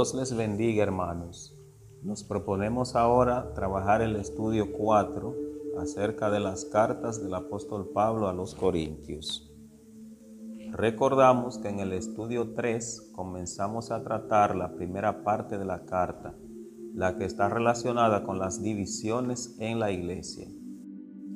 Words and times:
Dios 0.00 0.14
les 0.14 0.34
bendiga 0.34 0.82
hermanos. 0.82 1.54
Nos 2.02 2.24
proponemos 2.24 2.96
ahora 2.96 3.52
trabajar 3.52 4.00
el 4.00 4.16
estudio 4.16 4.72
4 4.72 5.36
acerca 5.78 6.30
de 6.30 6.40
las 6.40 6.64
cartas 6.64 7.22
del 7.22 7.34
apóstol 7.34 7.90
Pablo 7.92 8.26
a 8.26 8.32
los 8.32 8.54
Corintios. 8.54 9.52
Recordamos 10.70 11.58
que 11.58 11.68
en 11.68 11.80
el 11.80 11.92
estudio 11.92 12.54
3 12.54 13.10
comenzamos 13.14 13.90
a 13.90 14.02
tratar 14.02 14.56
la 14.56 14.74
primera 14.74 15.22
parte 15.22 15.58
de 15.58 15.66
la 15.66 15.84
carta, 15.84 16.34
la 16.94 17.18
que 17.18 17.26
está 17.26 17.50
relacionada 17.50 18.24
con 18.24 18.38
las 18.38 18.62
divisiones 18.62 19.54
en 19.58 19.80
la 19.80 19.92
iglesia. 19.92 20.48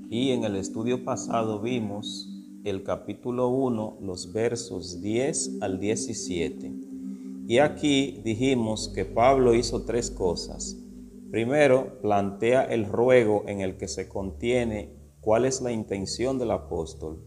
Y 0.09 0.31
en 0.31 0.45
el 0.45 0.57
estudio 0.57 1.05
pasado 1.05 1.61
vimos 1.61 2.31
el 2.65 2.83
capítulo 2.83 3.49
1, 3.49 3.99
los 4.01 4.33
versos 4.33 5.03
10 5.03 5.59
al 5.61 5.79
17. 5.79 6.94
Y 7.47 7.59
aquí 7.59 8.23
dijimos 8.25 8.91
que 8.95 9.05
Pablo 9.05 9.55
hizo 9.55 9.85
tres 9.85 10.11
cosas. 10.11 10.79
Primero, 11.31 12.01
plantea 12.01 12.63
el 12.63 12.87
ruego 12.87 13.45
en 13.47 13.61
el 13.61 13.77
que 13.77 13.87
se 13.87 14.09
contiene 14.09 14.95
cuál 15.21 15.45
es 15.45 15.61
la 15.61 15.71
intención 15.71 16.39
del 16.39 16.53
apóstol. 16.53 17.23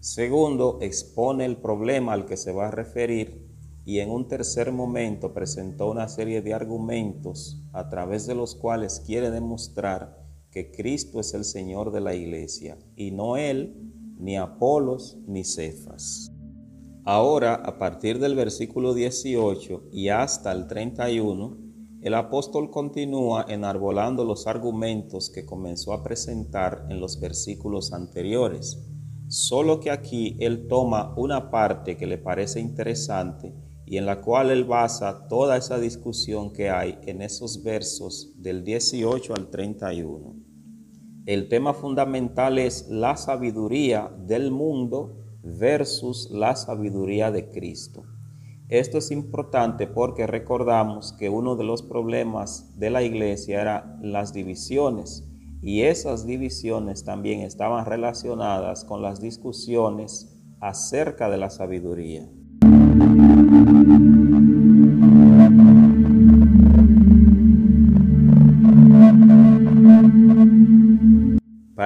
Segundo, 0.00 0.78
expone 0.82 1.46
el 1.46 1.56
problema 1.56 2.12
al 2.12 2.26
que 2.26 2.36
se 2.36 2.52
va 2.52 2.68
a 2.68 2.70
referir. 2.70 3.46
Y 3.86 4.00
en 4.00 4.10
un 4.10 4.28
tercer 4.28 4.72
momento 4.72 5.32
presentó 5.32 5.90
una 5.90 6.08
serie 6.08 6.42
de 6.42 6.52
argumentos 6.52 7.62
a 7.72 7.88
través 7.88 8.26
de 8.26 8.34
los 8.34 8.56
cuales 8.56 9.00
quiere 9.06 9.30
demostrar 9.30 10.22
que 10.50 10.70
Cristo 10.70 11.18
es 11.20 11.32
el 11.32 11.44
Señor 11.44 11.92
de 11.92 12.00
la 12.00 12.14
iglesia 12.14 12.78
y 12.94 13.10
no 13.10 13.36
Él 13.36 13.92
ni 14.18 14.36
Apolos, 14.36 15.18
ni 15.26 15.44
Cefas. 15.44 16.35
Ahora, 17.08 17.54
a 17.54 17.78
partir 17.78 18.18
del 18.18 18.34
versículo 18.34 18.92
18 18.92 19.90
y 19.92 20.08
hasta 20.08 20.50
el 20.50 20.66
31, 20.66 21.56
el 22.02 22.14
apóstol 22.14 22.68
continúa 22.68 23.46
enarbolando 23.48 24.24
los 24.24 24.48
argumentos 24.48 25.30
que 25.30 25.46
comenzó 25.46 25.92
a 25.92 26.02
presentar 26.02 26.84
en 26.90 26.98
los 26.98 27.20
versículos 27.20 27.92
anteriores, 27.92 28.84
solo 29.28 29.78
que 29.78 29.92
aquí 29.92 30.36
él 30.40 30.66
toma 30.66 31.14
una 31.16 31.48
parte 31.52 31.96
que 31.96 32.08
le 32.08 32.18
parece 32.18 32.58
interesante 32.58 33.54
y 33.84 33.98
en 33.98 34.06
la 34.06 34.20
cual 34.20 34.50
él 34.50 34.64
basa 34.64 35.28
toda 35.28 35.56
esa 35.56 35.78
discusión 35.78 36.52
que 36.52 36.70
hay 36.70 36.98
en 37.02 37.22
esos 37.22 37.62
versos 37.62 38.32
del 38.38 38.64
18 38.64 39.32
al 39.32 39.48
31. 39.50 40.34
El 41.24 41.48
tema 41.48 41.72
fundamental 41.72 42.58
es 42.58 42.88
la 42.88 43.16
sabiduría 43.16 44.10
del 44.26 44.50
mundo 44.50 45.22
versus 45.46 46.30
la 46.30 46.56
sabiduría 46.56 47.30
de 47.30 47.50
Cristo. 47.50 48.04
Esto 48.68 48.98
es 48.98 49.12
importante 49.12 49.86
porque 49.86 50.26
recordamos 50.26 51.12
que 51.12 51.30
uno 51.30 51.54
de 51.54 51.62
los 51.62 51.82
problemas 51.82 52.76
de 52.78 52.90
la 52.90 53.02
iglesia 53.02 53.60
era 53.60 53.96
las 54.02 54.32
divisiones 54.32 55.24
y 55.62 55.82
esas 55.82 56.26
divisiones 56.26 57.04
también 57.04 57.40
estaban 57.40 57.86
relacionadas 57.86 58.84
con 58.84 59.02
las 59.02 59.20
discusiones 59.20 60.36
acerca 60.60 61.30
de 61.30 61.36
la 61.36 61.50
sabiduría. 61.50 62.28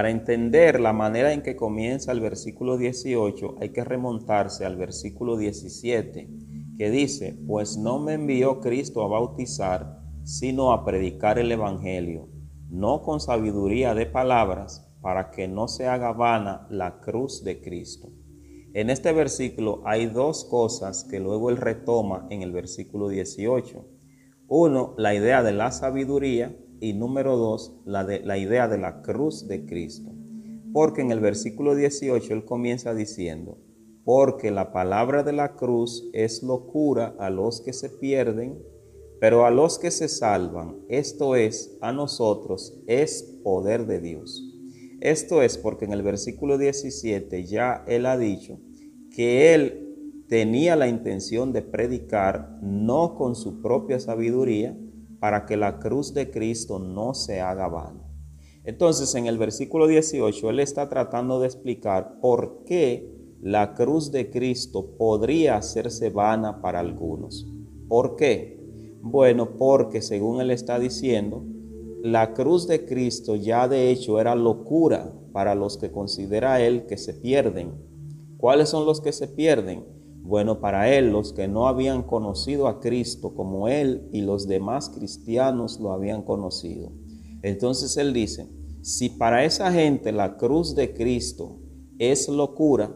Para 0.01 0.09
entender 0.09 0.81
la 0.81 0.95
manera 0.95 1.35
en 1.35 1.43
que 1.43 1.57
comienza 1.57 2.11
el 2.11 2.21
versículo 2.21 2.79
18 2.79 3.57
hay 3.61 3.69
que 3.69 3.85
remontarse 3.85 4.65
al 4.65 4.77
versículo 4.77 5.37
17 5.37 6.27
que 6.79 6.91
dice, 6.91 7.39
pues 7.47 7.77
no 7.77 7.99
me 7.99 8.15
envió 8.15 8.61
Cristo 8.61 9.03
a 9.03 9.09
bautizar, 9.09 10.01
sino 10.23 10.73
a 10.73 10.87
predicar 10.87 11.39
el 11.39 11.53
Evangelio, 11.53 12.31
no 12.71 13.03
con 13.03 13.21
sabiduría 13.21 13.95
de 13.95 14.07
palabras, 14.07 14.91
para 15.03 15.31
que 15.31 15.49
no 15.49 15.69
se 15.69 15.87
haga 15.87 16.15
vana 16.15 16.67
la 16.71 17.01
cruz 17.01 17.45
de 17.45 17.61
Cristo. 17.61 18.09
En 18.73 18.89
este 18.89 19.13
versículo 19.13 19.83
hay 19.85 20.07
dos 20.07 20.47
cosas 20.47 21.05
que 21.05 21.21
luego 21.21 21.51
él 21.51 21.59
retoma 21.59 22.27
en 22.31 22.41
el 22.41 22.53
versículo 22.53 23.11
18. 23.11 23.87
Uno, 24.49 24.95
la 24.97 25.15
idea 25.15 25.43
de 25.43 25.53
la 25.53 25.71
sabiduría 25.71 26.57
y 26.81 26.95
número 26.95 27.37
dos, 27.37 27.75
la, 27.85 28.05
de, 28.05 28.21
la 28.21 28.39
idea 28.39 28.69
de 28.69 28.79
la 28.79 29.03
cruz 29.03 29.47
de 29.47 29.65
Cristo. 29.67 30.11
Porque 30.73 31.03
en 31.03 31.11
el 31.11 31.21
versículo 31.21 31.75
18 31.75 32.33
él 32.33 32.45
comienza 32.45 32.95
diciendo, 32.95 33.59
porque 34.05 34.51
la 34.51 34.73
palabra 34.73 35.23
de 35.23 35.33
la 35.33 35.55
cruz 35.57 36.09
es 36.13 36.43
locura 36.43 37.15
a 37.19 37.31
los 37.31 37.61
que 37.61 37.73
se 37.73 37.89
pierden, 37.89 38.59
pero 39.21 39.45
a 39.45 39.51
los 39.51 39.79
que 39.79 39.91
se 39.91 40.09
salvan, 40.09 40.79
esto 40.89 41.37
es, 41.37 41.77
a 41.83 41.93
nosotros, 41.93 42.81
es 42.87 43.23
poder 43.45 43.87
de 43.87 44.01
Dios. 44.01 44.47
Esto 45.01 45.43
es 45.43 45.59
porque 45.59 45.85
en 45.85 45.93
el 45.93 46.03
versículo 46.03 46.59
17 46.59 47.45
ya 47.45 47.85
él 47.87 48.07
ha 48.07 48.17
dicho 48.17 48.59
que 49.15 49.55
él 49.55 50.25
tenía 50.29 50.77
la 50.77 50.89
intención 50.89 51.53
de 51.53 51.63
predicar 51.63 52.59
no 52.63 53.15
con 53.17 53.35
su 53.35 53.61
propia 53.61 53.99
sabiduría, 53.99 54.79
para 55.21 55.47
que 55.47 55.57
la 55.57 55.79
cruz 55.79 56.15
de 56.15 56.31
Cristo 56.31 56.79
no 56.79 57.15
se 57.15 57.41
haga 57.41 57.69
vana. 57.69 58.03
Entonces, 58.65 59.15
en 59.15 59.27
el 59.27 59.39
versículo 59.39 59.87
18, 59.87 60.51
él 60.51 60.61
está 60.61 60.89
tratando 60.89 61.41
de 61.41 61.47
explicar 61.47 62.19
por 62.21 62.65
qué 62.65 63.11
la 63.41 63.75
cruz 63.75 64.11
de 64.11 64.31
Cristo 64.31 64.97
podría 64.99 65.57
hacerse 65.57 66.11
vana 66.11 66.61
para 66.61 66.81
algunos. 66.81 67.47
¿Por 67.89 68.17
qué? 68.17 68.61
Bueno, 69.03 69.57
porque 69.57 70.03
según 70.03 70.41
él 70.41 70.51
está 70.51 70.79
diciendo, 70.79 71.45
la 72.03 72.35
cruz 72.35 72.67
de 72.67 72.85
Cristo 72.85 73.37
ya 73.37 73.67
de 73.67 73.91
hecho 73.91 74.21
era 74.21 74.35
locura 74.35 75.13
para 75.33 75.55
los 75.55 75.79
que 75.79 75.91
considera 75.91 76.61
él 76.61 76.87
que 76.87 76.99
se 76.99 77.15
pierden. 77.15 77.73
¿Cuáles 78.37 78.69
son 78.69 78.87
los 78.87 79.01
que 79.01 79.13
se 79.13 79.29
pierden? 79.29 79.85
Bueno, 80.23 80.61
para 80.61 80.95
él, 80.95 81.11
los 81.11 81.33
que 81.33 81.49
no 81.49 81.67
habían 81.67 82.03
conocido 82.03 82.69
a 82.69 82.81
Cristo 82.81 83.35
como 83.35 83.69
él 83.69 84.09
y 84.13 84.21
los 84.21 84.47
demás 84.47 84.91
cristianos 84.91 85.81
lo 85.81 85.93
habían 85.93 86.23
conocido. 86.23 86.93
Entonces 87.43 87.97
él 87.97 88.13
dice, 88.13 88.49
si 88.83 89.09
para 89.09 89.45
esa 89.45 89.73
gente 89.73 90.13
la 90.13 90.37
cruz 90.37 90.75
de 90.75 90.93
Cristo 90.93 91.59
es 91.99 92.29
locura, 92.29 92.95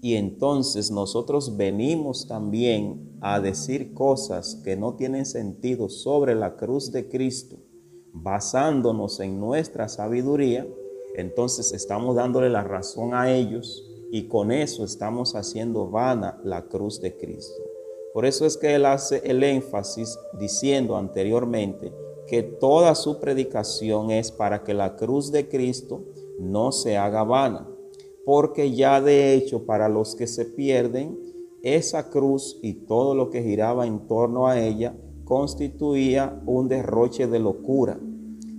y 0.00 0.14
entonces 0.14 0.90
nosotros 0.90 1.56
venimos 1.56 2.28
también 2.28 3.18
a 3.20 3.40
decir 3.40 3.94
cosas 3.94 4.60
que 4.64 4.76
no 4.76 4.94
tienen 4.94 5.26
sentido 5.26 5.88
sobre 5.88 6.34
la 6.34 6.56
cruz 6.56 6.92
de 6.92 7.08
Cristo, 7.08 7.56
basándonos 8.12 9.18
en 9.20 9.40
nuestra 9.40 9.88
sabiduría, 9.88 10.66
entonces 11.16 11.72
estamos 11.72 12.14
dándole 12.14 12.48
la 12.48 12.62
razón 12.62 13.12
a 13.12 13.32
ellos 13.32 13.87
y 14.10 14.28
con 14.28 14.50
eso 14.50 14.84
estamos 14.84 15.34
haciendo 15.34 15.88
vana 15.90 16.40
la 16.44 16.66
cruz 16.66 17.00
de 17.00 17.16
Cristo. 17.16 17.62
Por 18.14 18.26
eso 18.26 18.46
es 18.46 18.56
que 18.56 18.74
él 18.74 18.86
hace 18.86 19.22
el 19.24 19.42
énfasis 19.44 20.18
diciendo 20.38 20.96
anteriormente 20.96 21.92
que 22.26 22.42
toda 22.42 22.94
su 22.94 23.20
predicación 23.20 24.10
es 24.10 24.32
para 24.32 24.64
que 24.64 24.74
la 24.74 24.96
cruz 24.96 25.30
de 25.30 25.48
Cristo 25.48 26.04
no 26.38 26.72
se 26.72 26.96
haga 26.96 27.24
vana, 27.24 27.68
porque 28.24 28.74
ya 28.74 29.00
de 29.00 29.34
hecho 29.34 29.64
para 29.64 29.88
los 29.88 30.14
que 30.14 30.26
se 30.26 30.44
pierden, 30.44 31.18
esa 31.62 32.10
cruz 32.10 32.58
y 32.62 32.74
todo 32.74 33.14
lo 33.14 33.30
que 33.30 33.42
giraba 33.42 33.86
en 33.86 34.06
torno 34.06 34.46
a 34.46 34.60
ella 34.60 34.96
constituía 35.24 36.40
un 36.46 36.68
derroche 36.68 37.26
de 37.26 37.38
locura. 37.38 37.98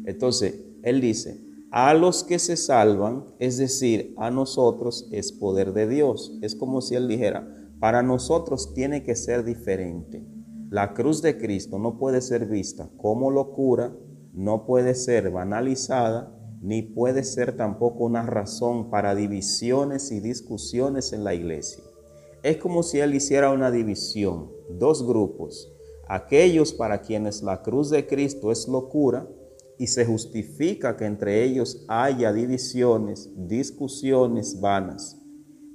Entonces, 0.05 0.59
él 0.83 1.01
dice, 1.01 1.39
a 1.71 1.93
los 1.93 2.23
que 2.23 2.39
se 2.39 2.57
salvan, 2.57 3.25
es 3.37 3.57
decir, 3.57 4.15
a 4.17 4.31
nosotros 4.31 5.07
es 5.11 5.31
poder 5.31 5.73
de 5.73 5.87
Dios. 5.87 6.37
Es 6.41 6.55
como 6.55 6.81
si 6.81 6.95
Él 6.95 7.07
dijera, 7.07 7.47
para 7.79 8.01
nosotros 8.01 8.73
tiene 8.73 9.03
que 9.03 9.15
ser 9.15 9.43
diferente. 9.43 10.25
La 10.69 10.93
cruz 10.93 11.21
de 11.21 11.37
Cristo 11.37 11.77
no 11.77 11.97
puede 11.97 12.21
ser 12.21 12.47
vista 12.47 12.89
como 12.97 13.29
locura, 13.29 13.95
no 14.33 14.65
puede 14.65 14.95
ser 14.95 15.29
banalizada, 15.31 16.35
ni 16.61 16.81
puede 16.81 17.23
ser 17.23 17.55
tampoco 17.55 18.03
una 18.03 18.23
razón 18.23 18.89
para 18.89 19.15
divisiones 19.15 20.11
y 20.11 20.19
discusiones 20.19 21.13
en 21.13 21.23
la 21.23 21.33
iglesia. 21.33 21.83
Es 22.41 22.57
como 22.57 22.83
si 22.83 22.99
Él 22.99 23.13
hiciera 23.13 23.51
una 23.51 23.69
división, 23.69 24.51
dos 24.69 25.05
grupos, 25.05 25.71
aquellos 26.07 26.73
para 26.73 27.01
quienes 27.01 27.43
la 27.43 27.61
cruz 27.61 27.89
de 27.89 28.07
Cristo 28.07 28.51
es 28.51 28.67
locura, 28.67 29.27
y 29.79 29.87
se 29.87 30.05
justifica 30.05 30.97
que 30.97 31.05
entre 31.05 31.41
ellos 31.43 31.85
haya 31.87 32.33
divisiones, 32.33 33.31
discusiones 33.35 34.59
vanas. 34.59 35.17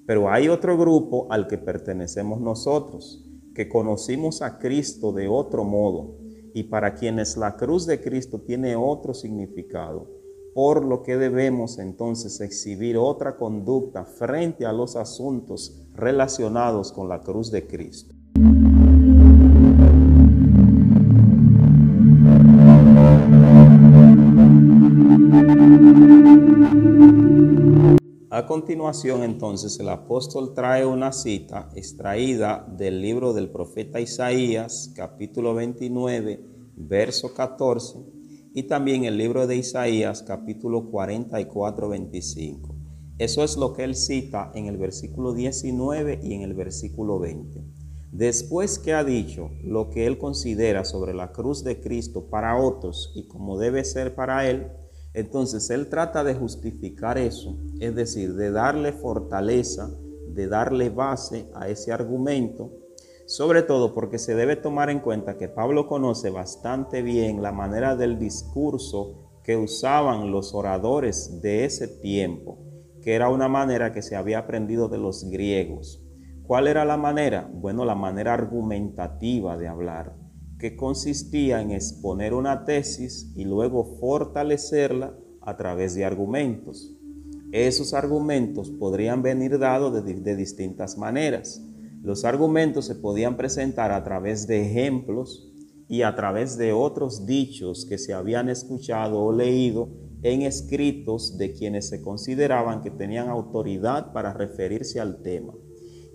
Pero 0.06 0.30
hay 0.30 0.48
otro 0.48 0.76
grupo 0.76 1.26
al 1.30 1.48
que 1.48 1.56
pertenecemos 1.56 2.38
nosotros, 2.38 3.26
que 3.54 3.66
conocimos 3.66 4.42
a 4.42 4.58
Cristo 4.58 5.10
de 5.12 5.26
otro 5.26 5.64
modo 5.64 6.18
y 6.52 6.64
para 6.64 6.94
quienes 6.94 7.38
la 7.38 7.56
cruz 7.56 7.86
de 7.86 8.02
Cristo 8.02 8.42
tiene 8.42 8.76
otro 8.76 9.14
significado, 9.14 10.10
por 10.52 10.84
lo 10.84 11.02
que 11.02 11.16
debemos 11.16 11.78
entonces 11.78 12.42
exhibir 12.42 12.98
otra 12.98 13.38
conducta 13.38 14.04
frente 14.04 14.66
a 14.66 14.72
los 14.74 14.96
asuntos 14.96 15.88
relacionados 15.94 16.92
con 16.92 17.08
la 17.08 17.22
cruz 17.22 17.50
de 17.50 17.66
Cristo. 17.66 18.13
A 28.44 28.46
continuación 28.46 29.22
entonces 29.22 29.80
el 29.80 29.88
apóstol 29.88 30.52
trae 30.52 30.84
una 30.84 31.12
cita 31.12 31.70
extraída 31.74 32.68
del 32.76 33.00
libro 33.00 33.32
del 33.32 33.48
profeta 33.48 34.02
Isaías, 34.02 34.92
capítulo 34.94 35.54
29, 35.54 36.44
verso 36.76 37.32
14, 37.32 38.00
y 38.52 38.64
también 38.64 39.04
el 39.04 39.16
libro 39.16 39.46
de 39.46 39.56
Isaías, 39.56 40.22
capítulo 40.22 40.90
44, 40.90 41.88
25. 41.88 42.74
Eso 43.16 43.42
es 43.44 43.56
lo 43.56 43.72
que 43.72 43.84
él 43.84 43.94
cita 43.94 44.52
en 44.54 44.66
el 44.66 44.76
versículo 44.76 45.32
19 45.32 46.20
y 46.22 46.34
en 46.34 46.42
el 46.42 46.52
versículo 46.52 47.18
20. 47.18 47.64
Después 48.12 48.78
que 48.78 48.92
ha 48.92 49.04
dicho 49.04 49.52
lo 49.64 49.88
que 49.88 50.06
él 50.06 50.18
considera 50.18 50.84
sobre 50.84 51.14
la 51.14 51.32
cruz 51.32 51.64
de 51.64 51.80
Cristo 51.80 52.28
para 52.28 52.58
otros 52.58 53.10
y 53.14 53.26
como 53.26 53.58
debe 53.58 53.84
ser 53.84 54.14
para 54.14 54.46
él, 54.50 54.70
entonces 55.14 55.70
él 55.70 55.88
trata 55.88 56.24
de 56.24 56.34
justificar 56.34 57.18
eso, 57.18 57.56
es 57.78 57.94
decir, 57.94 58.34
de 58.34 58.50
darle 58.50 58.92
fortaleza, 58.92 59.88
de 60.28 60.48
darle 60.48 60.90
base 60.90 61.48
a 61.54 61.68
ese 61.68 61.92
argumento, 61.92 62.72
sobre 63.26 63.62
todo 63.62 63.94
porque 63.94 64.18
se 64.18 64.34
debe 64.34 64.56
tomar 64.56 64.90
en 64.90 64.98
cuenta 64.98 65.38
que 65.38 65.48
Pablo 65.48 65.86
conoce 65.86 66.30
bastante 66.30 67.00
bien 67.02 67.42
la 67.42 67.52
manera 67.52 67.94
del 67.94 68.18
discurso 68.18 69.30
que 69.44 69.56
usaban 69.56 70.32
los 70.32 70.52
oradores 70.52 71.40
de 71.40 71.64
ese 71.64 71.86
tiempo, 71.86 72.58
que 73.00 73.14
era 73.14 73.28
una 73.28 73.48
manera 73.48 73.92
que 73.92 74.02
se 74.02 74.16
había 74.16 74.40
aprendido 74.40 74.88
de 74.88 74.98
los 74.98 75.30
griegos. 75.30 76.02
¿Cuál 76.42 76.66
era 76.66 76.84
la 76.84 76.96
manera? 76.96 77.48
Bueno, 77.52 77.84
la 77.84 77.94
manera 77.94 78.34
argumentativa 78.34 79.56
de 79.56 79.68
hablar 79.68 80.23
que 80.64 80.76
consistía 80.76 81.60
en 81.60 81.72
exponer 81.72 82.32
una 82.32 82.64
tesis 82.64 83.30
y 83.36 83.44
luego 83.44 83.84
fortalecerla 84.00 85.14
a 85.42 85.58
través 85.58 85.94
de 85.94 86.06
argumentos. 86.06 86.96
Esos 87.52 87.92
argumentos 87.92 88.70
podrían 88.70 89.20
venir 89.20 89.58
dados 89.58 90.02
de, 90.02 90.36
distintas 90.36 90.96
maneras. 90.96 91.60
Los 92.02 92.24
argumentos 92.24 92.86
se 92.86 92.94
podían 92.94 93.36
presentar 93.36 93.92
a 93.92 94.02
través 94.04 94.46
de 94.46 94.62
ejemplos 94.62 95.52
y 95.86 96.00
a 96.00 96.14
través 96.14 96.56
de 96.56 96.72
otros 96.72 97.26
dichos 97.26 97.84
que 97.84 97.98
se 97.98 98.14
habían 98.14 98.48
escuchado 98.48 99.22
o 99.22 99.34
leído 99.34 99.90
en 100.22 100.40
escritos 100.40 101.36
de 101.36 101.52
quienes 101.52 101.90
se 101.90 102.00
consideraban 102.00 102.80
que 102.80 102.90
tenían 102.90 103.28
autoridad 103.28 104.14
para 104.14 104.32
referirse 104.32 104.98
al 104.98 105.20
tema. 105.20 105.52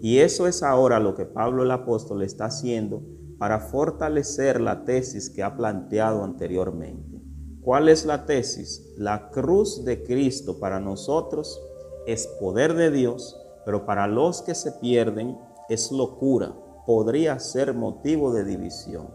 Y 0.01 0.17
eso 0.17 0.47
es 0.47 0.63
ahora 0.63 0.99
lo 0.99 1.13
que 1.13 1.25
Pablo 1.25 1.61
el 1.61 1.69
apóstol 1.69 2.23
está 2.23 2.45
haciendo 2.45 3.03
para 3.39 3.59
fortalecer 3.59 4.59
la 4.59 4.83
tesis 4.83 5.29
que 5.29 5.41
ha 5.41 5.55
planteado 5.55 6.23
anteriormente. 6.23 7.23
¿Cuál 7.61 7.87
es 7.87 8.05
la 8.05 8.25
tesis? 8.25 8.93
La 8.97 9.29
cruz 9.31 9.85
de 9.85 10.03
Cristo 10.03 10.59
para 10.59 10.79
nosotros 10.79 11.59
es 12.05 12.27
poder 12.39 12.73
de 12.73 12.91
Dios, 12.91 13.37
pero 13.65 13.85
para 13.85 14.07
los 14.07 14.41
que 14.41 14.55
se 14.55 14.73
pierden 14.73 15.37
es 15.69 15.91
locura, 15.91 16.53
podría 16.85 17.39
ser 17.39 17.73
motivo 17.73 18.33
de 18.33 18.43
división. 18.43 19.07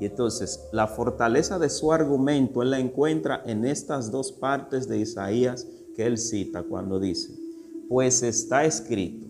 Y 0.00 0.06
entonces 0.06 0.68
la 0.72 0.88
fortaleza 0.88 1.58
de 1.58 1.70
su 1.70 1.92
argumento 1.92 2.62
él 2.62 2.70
la 2.70 2.78
encuentra 2.78 3.42
en 3.46 3.64
estas 3.64 4.10
dos 4.10 4.32
partes 4.32 4.88
de 4.88 4.98
Isaías 4.98 5.66
que 5.94 6.06
él 6.06 6.18
cita 6.18 6.62
cuando 6.62 6.98
dice, 6.98 7.34
pues 7.88 8.22
está 8.22 8.64
escrito, 8.64 9.26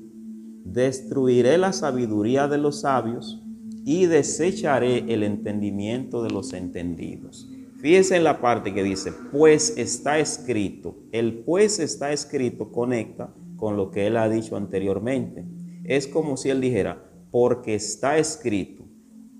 destruiré 0.64 1.58
la 1.58 1.72
sabiduría 1.72 2.46
de 2.46 2.58
los 2.58 2.82
sabios 2.82 3.42
y 3.85 4.06
desecharé 4.06 5.12
el 5.12 5.23
entendimiento 5.23 6.23
de 6.23 6.31
los 6.31 6.53
entendidos. 6.53 7.49
Fíjense 7.81 8.17
en 8.17 8.25
la 8.25 8.41
parte 8.41 8.75
que 8.75 8.82
dice, 8.82 9.12
pues 9.32 9.75
está 9.79 10.19
escrito. 10.19 10.97
El 11.12 11.38
pues 11.44 11.79
está 11.79 12.12
escrito 12.12 12.71
conecta 12.71 13.35
con 13.56 13.77
lo 13.77 13.91
que 13.91 14.06
él 14.06 14.17
ha 14.19 14.29
dicho 14.29 14.56
anteriormente. 14.56 15.47
Es 15.85 16.06
como 16.06 16.37
si 16.37 16.50
él 16.50 16.61
dijera, 16.61 17.11
porque 17.31 17.75
está 17.75 18.19
escrito, 18.19 18.85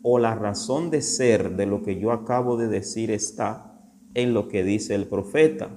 o 0.03 0.19
la 0.19 0.35
razón 0.35 0.91
de 0.91 1.03
ser 1.03 1.57
de 1.57 1.67
lo 1.67 1.83
que 1.83 2.01
yo 2.01 2.13
acabo 2.13 2.57
de 2.57 2.69
decir 2.69 3.11
está 3.11 3.79
en 4.15 4.33
lo 4.33 4.49
que 4.49 4.65
dice 4.65 4.95
el 4.95 5.07
profeta. 5.07 5.71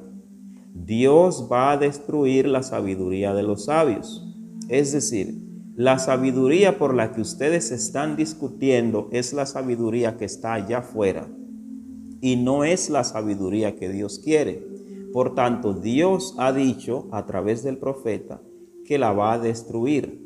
Dios 0.74 1.50
va 1.52 1.72
a 1.72 1.78
destruir 1.78 2.48
la 2.48 2.64
sabiduría 2.64 3.34
de 3.34 3.44
los 3.44 3.66
sabios. 3.66 4.26
Es 4.70 4.94
decir, 4.94 5.43
la 5.76 5.98
sabiduría 5.98 6.78
por 6.78 6.94
la 6.94 7.12
que 7.14 7.22
ustedes 7.22 7.72
están 7.72 8.16
discutiendo 8.16 9.10
es 9.12 9.34
la 9.34 9.48
sabiduría 9.48 10.18
que 10.18 10.26
está 10.26 10.54
allá 10.54 10.80
afuera 10.80 11.28
y 12.22 12.36
no 12.36 12.64
es 12.64 12.92
la 12.92 13.04
sabiduría 13.04 13.76
que 13.76 13.90
Dios 13.90 14.20
quiere. 14.20 14.66
Por 15.12 15.34
tanto, 15.34 15.74
Dios 15.74 16.36
ha 16.38 16.54
dicho 16.54 17.08
a 17.12 17.26
través 17.26 17.64
del 17.64 17.80
profeta 17.80 18.40
que 18.86 19.00
la 19.00 19.14
va 19.14 19.34
a 19.34 19.40
destruir 19.40 20.22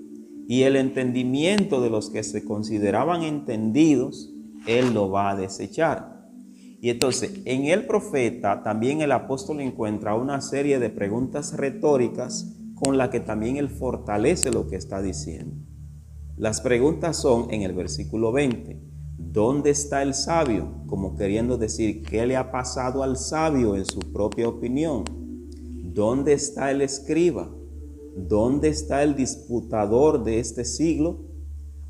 y 0.50 0.64
el 0.64 0.76
entendimiento 0.76 1.82
de 1.82 1.90
los 1.90 2.10
que 2.10 2.24
se 2.24 2.44
consideraban 2.44 3.24
entendidos, 3.24 4.34
Él 4.66 4.94
lo 4.94 5.10
va 5.10 5.32
a 5.32 5.36
desechar. 5.36 6.30
Y 6.82 6.90
entonces, 6.90 7.42
en 7.46 7.66
el 7.66 7.86
profeta 7.88 8.64
también 8.64 9.02
el 9.02 9.14
apóstol 9.14 9.62
encuentra 9.62 10.14
una 10.14 10.42
serie 10.42 10.78
de 10.80 10.90
preguntas 10.90 11.56
retóricas 11.56 12.54
con 12.80 12.98
la 12.98 13.10
que 13.10 13.20
también 13.20 13.58
él 13.58 13.70
fortalece 13.70 14.52
lo 14.52 14.68
que 14.68 14.76
está 14.76 15.02
diciendo. 15.02 15.56
Las 16.36 16.62
preguntas 16.62 17.18
son 17.18 17.52
en 17.52 17.64
el 17.64 17.74
versículo 17.74 18.32
20, 18.32 18.80
¿dónde 19.18 19.72
está 19.72 20.04
el 20.04 20.14
sabio? 20.14 20.84
Como 20.86 21.16
queriendo 21.16 21.58
decir, 21.58 22.04
¿qué 22.04 22.28
le 22.28 22.38
ha 22.38 22.52
pasado 22.52 23.02
al 23.02 23.18
sabio 23.18 23.76
en 23.76 23.86
su 23.86 24.00
propia 24.00 24.48
opinión? 24.48 25.04
¿Dónde 25.94 26.34
está 26.34 26.70
el 26.70 26.82
escriba? 26.82 27.50
¿Dónde 28.16 28.70
está 28.70 29.02
el 29.02 29.16
disputador 29.16 30.24
de 30.24 30.40
este 30.40 30.64
siglo? 30.64 31.26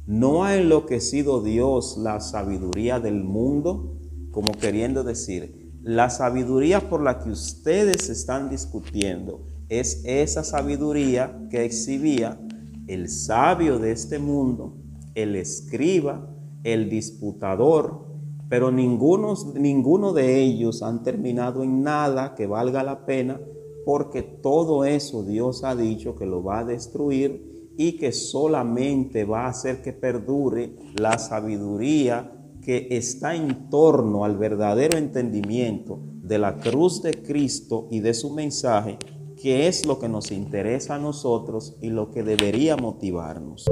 ¿No 0.06 0.46
ha 0.46 0.56
enloquecido 0.56 1.44
Dios 1.44 1.98
la 1.98 2.22
sabiduría 2.22 3.02
del 3.02 3.24
mundo? 3.26 3.98
Como 4.32 4.54
queriendo 4.54 5.04
decir, 5.04 5.74
la 5.84 6.10
sabiduría 6.10 6.90
por 6.90 7.02
la 7.02 7.20
que 7.20 7.30
ustedes 7.30 8.10
están 8.10 8.50
discutiendo 8.50 9.57
es 9.70 10.04
esa 10.06 10.44
sabiduría 10.44 11.48
que 11.50 11.66
exhibía 11.66 12.40
el 12.88 13.10
sabio 13.10 13.80
de 13.80 13.92
este 13.92 14.18
mundo, 14.18 14.78
el 15.14 15.36
escriba, 15.36 16.30
el 16.64 16.90
disputador, 16.90 18.06
pero 18.50 18.72
ninguno, 18.72 19.34
ninguno 19.56 20.14
de 20.14 20.42
ellos 20.42 20.82
han 20.84 21.04
terminado 21.04 21.64
en 21.64 21.84
nada 21.84 22.34
que 22.34 22.48
valga 22.48 22.84
la 22.84 23.06
pena 23.06 23.42
porque 23.86 24.22
todo 24.22 24.86
eso 24.86 25.24
Dios 25.24 25.64
ha 25.64 25.76
dicho 25.76 26.16
que 26.16 26.26
lo 26.26 26.44
va 26.44 26.60
a 26.60 26.66
destruir 26.66 27.72
y 27.78 27.94
que 27.94 28.12
solamente 28.12 29.26
va 29.26 29.46
a 29.46 29.50
hacer 29.50 29.82
que 29.82 29.94
perdure 29.94 30.76
la 30.96 31.18
sabiduría 31.20 32.34
que 32.62 32.88
está 32.92 33.36
en 33.36 33.70
torno 33.70 34.26
al 34.26 34.38
verdadero 34.38 34.98
entendimiento 34.98 36.00
de 36.22 36.38
la 36.38 36.58
cruz 36.58 37.02
de 37.02 37.14
Cristo 37.14 37.88
y 37.92 38.00
de 38.00 38.14
su 38.14 38.34
mensaje 38.34 38.98
qué 39.42 39.68
es 39.68 39.86
lo 39.86 40.00
que 40.00 40.10
nos 40.10 40.32
interesa 40.32 40.96
a 40.96 41.00
nosotros 41.00 41.78
y 41.82 41.90
lo 41.90 42.12
que 42.12 42.24
debería 42.24 42.76
motivarnos. 42.76 43.66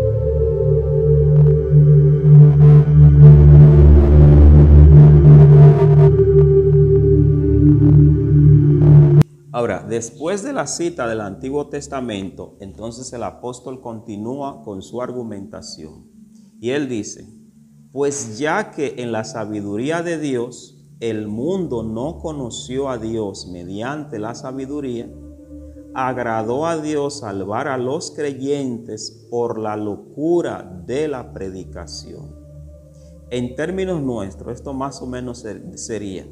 Ahora, 9.52 9.86
después 9.88 10.44
de 10.44 10.54
la 10.54 10.68
cita 10.68 11.08
del 11.08 11.22
Antiguo 11.22 11.68
Testamento, 11.70 12.58
entonces 12.60 13.12
el 13.14 13.24
apóstol 13.24 13.82
continúa 13.82 14.62
con 14.64 14.82
su 14.82 15.02
argumentación. 15.02 16.12
Y 16.60 16.72
él 16.72 16.88
dice, 16.88 17.26
pues 17.92 18.38
ya 18.38 18.72
que 18.72 18.96
en 18.98 19.12
la 19.12 19.24
sabiduría 19.24 20.04
de 20.04 20.20
Dios 20.20 20.76
el 21.00 21.28
mundo 21.28 21.84
no 21.84 22.20
conoció 22.20 22.90
a 22.90 22.98
Dios 22.98 23.48
mediante 23.48 24.20
la 24.20 24.36
sabiduría, 24.36 25.10
agradó 25.96 26.68
a 26.68 26.78
Dios 26.78 27.20
salvar 27.20 27.70
a 27.70 27.78
los 27.78 28.12
creyentes 28.12 29.28
por 29.32 29.58
la 29.58 29.78
locura 29.78 30.84
de 30.86 31.08
la 31.08 31.32
predicación. 31.32 32.36
En 33.30 33.56
términos 33.56 34.02
nuestros, 34.02 34.56
esto 34.56 34.74
más 34.74 35.02
o 35.02 35.08
menos 35.08 35.46
sería, 35.75 36.28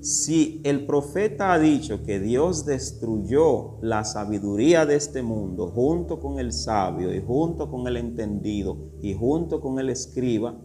si 0.00 0.60
el 0.64 0.86
profeta 0.86 1.52
ha 1.52 1.58
dicho 1.58 2.02
que 2.02 2.18
Dios 2.18 2.66
destruyó 2.66 3.78
la 3.80 4.04
sabiduría 4.04 4.84
de 4.86 4.96
este 4.96 5.22
mundo 5.22 5.68
junto 5.68 6.18
con 6.18 6.40
el 6.40 6.52
sabio 6.52 7.14
y 7.14 7.20
junto 7.20 7.70
con 7.70 7.86
el 7.86 7.96
entendido 7.96 8.90
y 9.00 9.14
junto 9.14 9.60
con 9.60 9.78
el 9.78 9.88
escriba, 9.88 10.56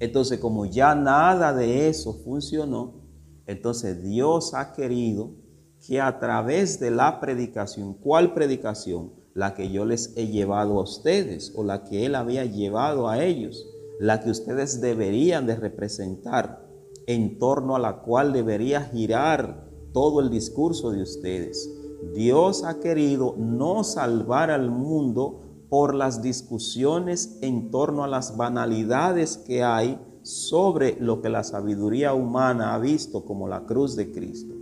entonces 0.00 0.40
como 0.40 0.64
ya 0.64 0.94
nada 0.94 1.52
de 1.52 1.88
eso 1.88 2.14
funcionó, 2.24 3.02
entonces 3.46 4.02
Dios 4.02 4.54
ha 4.54 4.72
querido 4.72 5.45
que 5.86 6.00
a 6.00 6.18
través 6.18 6.80
de 6.80 6.90
la 6.90 7.20
predicación, 7.20 7.94
¿cuál 7.94 8.34
predicación? 8.34 9.12
La 9.34 9.54
que 9.54 9.70
yo 9.70 9.84
les 9.84 10.16
he 10.16 10.28
llevado 10.28 10.78
a 10.78 10.82
ustedes 10.82 11.52
o 11.54 11.62
la 11.62 11.84
que 11.84 12.06
Él 12.06 12.14
había 12.14 12.44
llevado 12.44 13.08
a 13.08 13.22
ellos, 13.22 13.66
la 14.00 14.20
que 14.20 14.30
ustedes 14.30 14.80
deberían 14.80 15.46
de 15.46 15.56
representar, 15.56 16.66
en 17.06 17.38
torno 17.38 17.76
a 17.76 17.78
la 17.78 18.02
cual 18.02 18.32
debería 18.32 18.82
girar 18.82 19.68
todo 19.92 20.20
el 20.20 20.30
discurso 20.30 20.90
de 20.90 21.02
ustedes. 21.02 21.70
Dios 22.14 22.64
ha 22.64 22.80
querido 22.80 23.34
no 23.38 23.84
salvar 23.84 24.50
al 24.50 24.70
mundo 24.70 25.42
por 25.68 25.94
las 25.94 26.22
discusiones 26.22 27.38
en 27.42 27.70
torno 27.70 28.04
a 28.04 28.08
las 28.08 28.36
banalidades 28.36 29.36
que 29.38 29.62
hay 29.62 29.98
sobre 30.22 30.96
lo 31.00 31.22
que 31.22 31.28
la 31.28 31.44
sabiduría 31.44 32.12
humana 32.12 32.74
ha 32.74 32.78
visto 32.78 33.24
como 33.24 33.46
la 33.46 33.64
cruz 33.64 33.94
de 33.94 34.10
Cristo, 34.10 34.55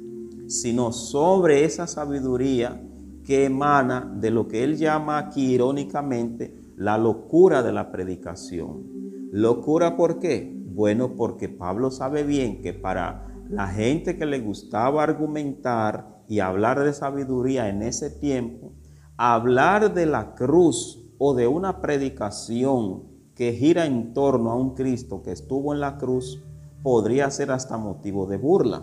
sino 0.47 0.93
sobre 0.93 1.65
esa 1.65 1.87
sabiduría 1.87 2.83
que 3.25 3.45
emana 3.47 4.13
de 4.17 4.31
lo 4.31 4.49
que 4.49 4.65
él 4.65 4.77
llama 4.77 5.19
aquí 5.19 5.53
irónicamente 5.53 6.55
la 6.77 6.99
locura 6.99 7.63
de 7.63 7.73
la 7.73 7.91
predicación. 7.91 8.95
¿Locura 9.33 9.97
por 9.97 10.19
qué? 10.19 10.55
Bueno, 10.67 11.15
porque 11.17 11.49
Pablo 11.49 11.91
sabe 11.91 12.25
bien 12.25 12.61
que 12.61 12.73
para 12.73 13.29
la 13.49 13.69
gente 13.69 14.17
que 14.17 14.27
le 14.27 14.41
gustaba 14.41 15.03
argumentar 15.03 16.23
y 16.29 16.41
hablar 16.41 16.83
de 16.85 16.93
sabiduría 16.93 17.69
en 17.69 17.83
ese 17.83 18.11
tiempo, 18.11 18.73
hablar 19.17 19.95
de 19.95 20.07
la 20.07 20.35
cruz 20.35 21.01
o 21.19 21.35
de 21.35 21.47
una 21.47 21.81
predicación 21.81 23.05
que 23.35 23.53
gira 23.53 23.87
en 23.87 24.13
torno 24.13 24.51
a 24.51 24.57
un 24.57 24.75
Cristo 24.75 25.23
que 25.23 25.33
estuvo 25.33 25.73
en 25.73 25.81
la 25.81 25.99
cruz 25.99 26.43
podría 26.83 27.31
ser 27.31 27.51
hasta 27.51 27.77
motivo 27.77 28.27
de 28.27 28.37
burla. 28.37 28.83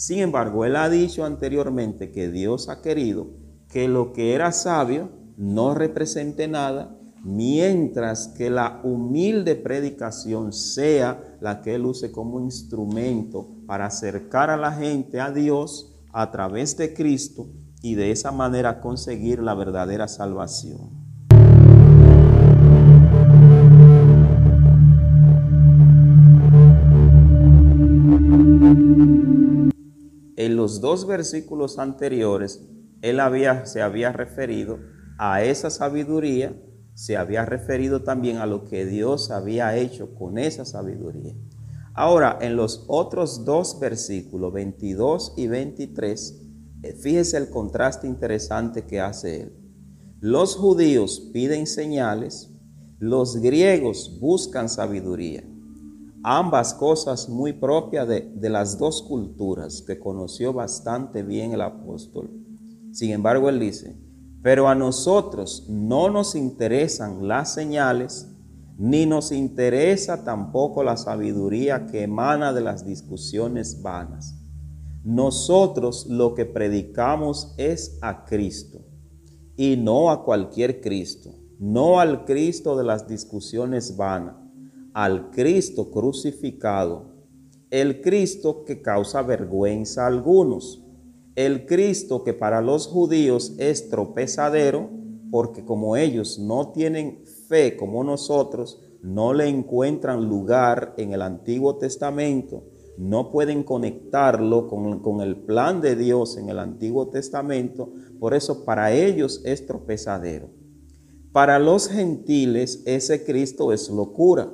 Sin 0.00 0.20
embargo, 0.20 0.64
él 0.64 0.76
ha 0.76 0.88
dicho 0.88 1.26
anteriormente 1.26 2.10
que 2.10 2.30
Dios 2.30 2.70
ha 2.70 2.80
querido 2.80 3.26
que 3.68 3.86
lo 3.86 4.14
que 4.14 4.32
era 4.32 4.50
sabio 4.50 5.10
no 5.36 5.74
represente 5.74 6.48
nada, 6.48 6.96
mientras 7.22 8.28
que 8.28 8.48
la 8.48 8.80
humilde 8.82 9.56
predicación 9.56 10.54
sea 10.54 11.36
la 11.42 11.60
que 11.60 11.74
él 11.74 11.84
use 11.84 12.10
como 12.10 12.40
instrumento 12.40 13.46
para 13.66 13.84
acercar 13.84 14.48
a 14.48 14.56
la 14.56 14.72
gente 14.72 15.20
a 15.20 15.32
Dios 15.32 15.94
a 16.14 16.30
través 16.30 16.78
de 16.78 16.94
Cristo 16.94 17.48
y 17.82 17.94
de 17.94 18.10
esa 18.10 18.32
manera 18.32 18.80
conseguir 18.80 19.42
la 19.42 19.52
verdadera 19.52 20.08
salvación. 20.08 20.99
En 30.40 30.56
los 30.56 30.80
dos 30.80 31.06
versículos 31.06 31.78
anteriores 31.78 32.62
él 33.02 33.20
había, 33.20 33.66
se 33.66 33.82
había 33.82 34.10
referido 34.10 34.78
a 35.18 35.42
esa 35.42 35.68
sabiduría, 35.68 36.58
se 36.94 37.18
había 37.18 37.44
referido 37.44 38.04
también 38.04 38.38
a 38.38 38.46
lo 38.46 38.64
que 38.64 38.86
Dios 38.86 39.30
había 39.30 39.76
hecho 39.76 40.14
con 40.14 40.38
esa 40.38 40.64
sabiduría. 40.64 41.34
Ahora, 41.92 42.38
en 42.40 42.56
los 42.56 42.86
otros 42.88 43.44
dos 43.44 43.78
versículos, 43.80 44.50
22 44.54 45.34
y 45.36 45.46
23, 45.46 46.42
eh, 46.84 46.94
fíjese 46.94 47.36
el 47.36 47.50
contraste 47.50 48.06
interesante 48.06 48.86
que 48.86 48.98
hace 48.98 49.42
él. 49.42 49.52
Los 50.20 50.56
judíos 50.56 51.20
piden 51.34 51.66
señales, 51.66 52.48
los 52.98 53.36
griegos 53.42 54.18
buscan 54.18 54.70
sabiduría. 54.70 55.44
Ambas 56.22 56.74
cosas 56.74 57.28
muy 57.28 57.52
propias 57.52 58.06
de, 58.06 58.30
de 58.34 58.50
las 58.50 58.78
dos 58.78 59.02
culturas 59.02 59.82
que 59.82 59.98
conoció 59.98 60.52
bastante 60.52 61.22
bien 61.22 61.52
el 61.52 61.62
apóstol. 61.62 62.30
Sin 62.92 63.10
embargo, 63.10 63.48
él 63.48 63.58
dice, 63.58 63.96
pero 64.42 64.68
a 64.68 64.74
nosotros 64.74 65.66
no 65.68 66.10
nos 66.10 66.34
interesan 66.34 67.28
las 67.28 67.52
señales, 67.52 68.28
ni 68.78 69.04
nos 69.04 69.32
interesa 69.32 70.24
tampoco 70.24 70.82
la 70.82 70.96
sabiduría 70.96 71.86
que 71.86 72.02
emana 72.02 72.52
de 72.54 72.62
las 72.62 72.86
discusiones 72.86 73.82
vanas. 73.82 74.40
Nosotros 75.04 76.06
lo 76.06 76.34
que 76.34 76.46
predicamos 76.46 77.54
es 77.58 77.98
a 78.00 78.24
Cristo 78.24 78.80
y 79.56 79.76
no 79.76 80.10
a 80.10 80.24
cualquier 80.24 80.80
Cristo, 80.80 81.34
no 81.58 82.00
al 82.00 82.24
Cristo 82.24 82.76
de 82.76 82.84
las 82.84 83.06
discusiones 83.06 83.98
vanas, 83.98 84.36
al 84.92 85.30
Cristo 85.30 85.90
crucificado, 85.90 87.14
el 87.70 88.00
Cristo 88.00 88.64
que 88.64 88.82
causa 88.82 89.22
vergüenza 89.22 90.04
a 90.04 90.08
algunos 90.08 90.84
el 91.36 91.64
Cristo 91.64 92.24
que 92.24 92.34
para 92.34 92.60
los 92.60 92.86
judíos 92.86 93.54
es 93.58 93.88
tropezadero, 93.88 94.90
porque 95.30 95.64
como 95.64 95.96
ellos 95.96 96.38
no 96.38 96.72
tienen 96.72 97.22
fe 97.48 97.76
como 97.76 98.02
nosotros, 98.04 98.82
no 99.00 99.32
le 99.32 99.48
encuentran 99.48 100.28
lugar 100.28 100.94
en 100.98 101.12
el 101.12 101.22
Antiguo 101.22 101.76
Testamento, 101.78 102.64
no 102.98 103.30
pueden 103.30 103.62
conectarlo 103.62 104.66
con, 104.66 104.98
con, 105.00 105.22
el 105.22 105.36
plan 105.36 105.80
de 105.80 105.96
Dios 105.96 106.36
en 106.36 106.50
el 106.50 106.58
Antiguo 106.58 107.08
Testamento, 107.08 107.92
por 108.18 108.34
eso 108.34 108.64
para 108.66 108.92
ellos 108.92 109.40
es 109.44 109.66
tropezadero. 109.66 110.50
Para 111.32 111.58
los 111.58 111.88
gentiles 111.88 112.82
ese 112.84 113.24
Cristo 113.24 113.72
es 113.72 113.88
locura, 113.88 114.50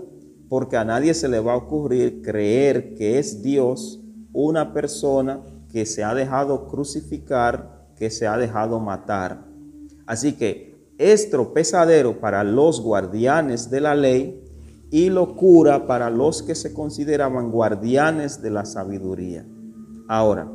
porque 0.48 0.76
a 0.76 0.84
nadie 0.84 1.14
se 1.14 1.28
le 1.28 1.40
va 1.40 1.54
a 1.54 1.56
ocurrir 1.56 2.22
creer 2.22 2.94
que 2.94 3.18
es 3.18 3.42
Dios 3.42 4.00
una 4.32 4.72
persona 4.72 5.40
que 5.70 5.86
se 5.86 6.04
ha 6.04 6.14
dejado 6.14 6.68
crucificar, 6.68 7.86
que 7.96 8.10
se 8.10 8.26
ha 8.26 8.36
dejado 8.36 8.78
matar. 8.78 9.44
Así 10.06 10.34
que 10.34 10.76
es 10.98 11.30
tropezadero 11.30 12.20
para 12.20 12.44
los 12.44 12.80
guardianes 12.80 13.70
de 13.70 13.80
la 13.80 13.94
ley 13.94 14.42
y 14.90 15.10
locura 15.10 15.86
para 15.86 16.10
los 16.10 16.42
que 16.42 16.54
se 16.54 16.72
consideraban 16.72 17.50
guardianes 17.50 18.40
de 18.40 18.50
la 18.50 18.64
sabiduría. 18.64 19.44
Ahora, 20.08 20.50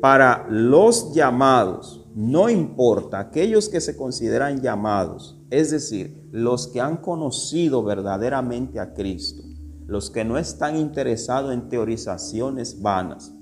para 0.00 0.46
los 0.50 1.14
llamados, 1.14 2.06
no 2.14 2.48
importa, 2.48 3.18
aquellos 3.18 3.68
que 3.68 3.80
se 3.80 3.96
consideran 3.96 4.60
llamados, 4.60 5.35
es 5.50 5.70
decir, 5.70 6.28
los 6.32 6.66
que 6.68 6.80
han 6.80 6.96
conocido 6.96 7.82
verdaderamente 7.82 8.80
a 8.80 8.94
Cristo, 8.94 9.42
los 9.86 10.10
que 10.10 10.24
no 10.24 10.38
están 10.38 10.76
interesados 10.76 11.54
en 11.54 11.68
teorizaciones 11.68 12.82
vanas, 12.82 13.32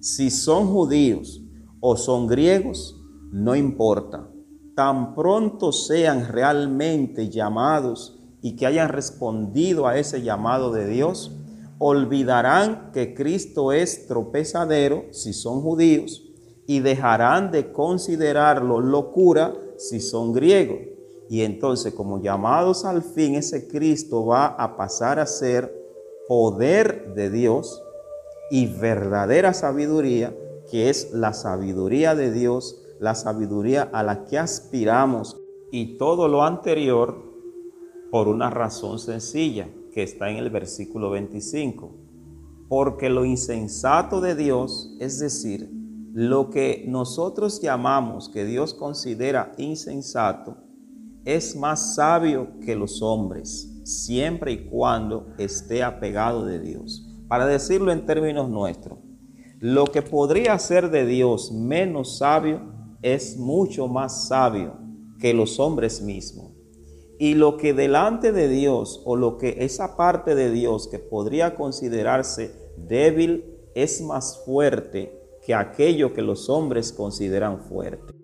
si 0.00 0.30
son 0.30 0.68
judíos 0.68 1.42
o 1.80 1.96
son 1.96 2.28
griegos, 2.28 3.00
no 3.32 3.56
importa. 3.56 4.28
Tan 4.76 5.14
pronto 5.14 5.72
sean 5.72 6.28
realmente 6.28 7.28
llamados 7.28 8.20
y 8.40 8.54
que 8.54 8.66
hayan 8.66 8.90
respondido 8.90 9.88
a 9.88 9.98
ese 9.98 10.22
llamado 10.22 10.72
de 10.72 10.86
Dios, 10.86 11.32
olvidarán 11.78 12.90
que 12.92 13.14
Cristo 13.14 13.72
es 13.72 14.06
tropezadero 14.06 15.06
si 15.10 15.32
son 15.32 15.60
judíos 15.60 16.24
y 16.66 16.80
dejarán 16.80 17.50
de 17.50 17.72
considerarlo 17.72 18.80
locura 18.80 19.54
si 19.78 20.00
son 20.00 20.32
griegos. 20.32 20.97
Y 21.28 21.42
entonces 21.42 21.92
como 21.94 22.20
llamados 22.20 22.84
al 22.84 23.02
fin, 23.02 23.34
ese 23.34 23.68
Cristo 23.68 24.26
va 24.26 24.46
a 24.46 24.76
pasar 24.76 25.18
a 25.18 25.26
ser 25.26 25.74
poder 26.26 27.14
de 27.14 27.30
Dios 27.30 27.82
y 28.50 28.66
verdadera 28.66 29.52
sabiduría, 29.52 30.34
que 30.70 30.90
es 30.90 31.12
la 31.12 31.32
sabiduría 31.32 32.14
de 32.14 32.32
Dios, 32.32 32.82
la 32.98 33.14
sabiduría 33.14 33.82
a 33.92 34.02
la 34.02 34.24
que 34.24 34.38
aspiramos 34.38 35.40
y 35.70 35.98
todo 35.98 36.28
lo 36.28 36.44
anterior 36.44 37.28
por 38.10 38.28
una 38.28 38.50
razón 38.50 38.98
sencilla 38.98 39.68
que 39.92 40.02
está 40.02 40.30
en 40.30 40.36
el 40.36 40.50
versículo 40.50 41.10
25. 41.10 41.94
Porque 42.68 43.08
lo 43.08 43.24
insensato 43.24 44.20
de 44.20 44.34
Dios, 44.34 44.94
es 45.00 45.18
decir, 45.18 45.70
lo 46.12 46.50
que 46.50 46.84
nosotros 46.88 47.60
llamamos 47.60 48.28
que 48.28 48.44
Dios 48.44 48.74
considera 48.74 49.52
insensato, 49.56 50.67
es 51.28 51.54
más 51.54 51.94
sabio 51.94 52.58
que 52.64 52.74
los 52.74 53.02
hombres, 53.02 53.82
siempre 53.84 54.52
y 54.52 54.64
cuando 54.64 55.26
esté 55.36 55.82
apegado 55.82 56.46
de 56.46 56.58
Dios. 56.58 57.06
Para 57.28 57.44
decirlo 57.44 57.92
en 57.92 58.06
términos 58.06 58.48
nuestros, 58.48 58.98
lo 59.58 59.84
que 59.84 60.00
podría 60.00 60.58
ser 60.58 60.90
de 60.90 61.04
Dios 61.04 61.52
menos 61.52 62.16
sabio 62.16 62.62
es 63.02 63.36
mucho 63.36 63.88
más 63.88 64.26
sabio 64.26 64.78
que 65.20 65.34
los 65.34 65.60
hombres 65.60 66.00
mismos. 66.00 66.52
Y 67.18 67.34
lo 67.34 67.58
que 67.58 67.74
delante 67.74 68.32
de 68.32 68.48
Dios 68.48 69.02
o 69.04 69.14
lo 69.14 69.36
que 69.36 69.56
esa 69.58 69.98
parte 69.98 70.34
de 70.34 70.50
Dios 70.50 70.88
que 70.88 70.98
podría 70.98 71.54
considerarse 71.54 72.54
débil 72.78 73.44
es 73.74 74.00
más 74.00 74.42
fuerte 74.46 75.12
que 75.44 75.54
aquello 75.54 76.14
que 76.14 76.22
los 76.22 76.48
hombres 76.48 76.90
consideran 76.90 77.60
fuerte. 77.60 78.17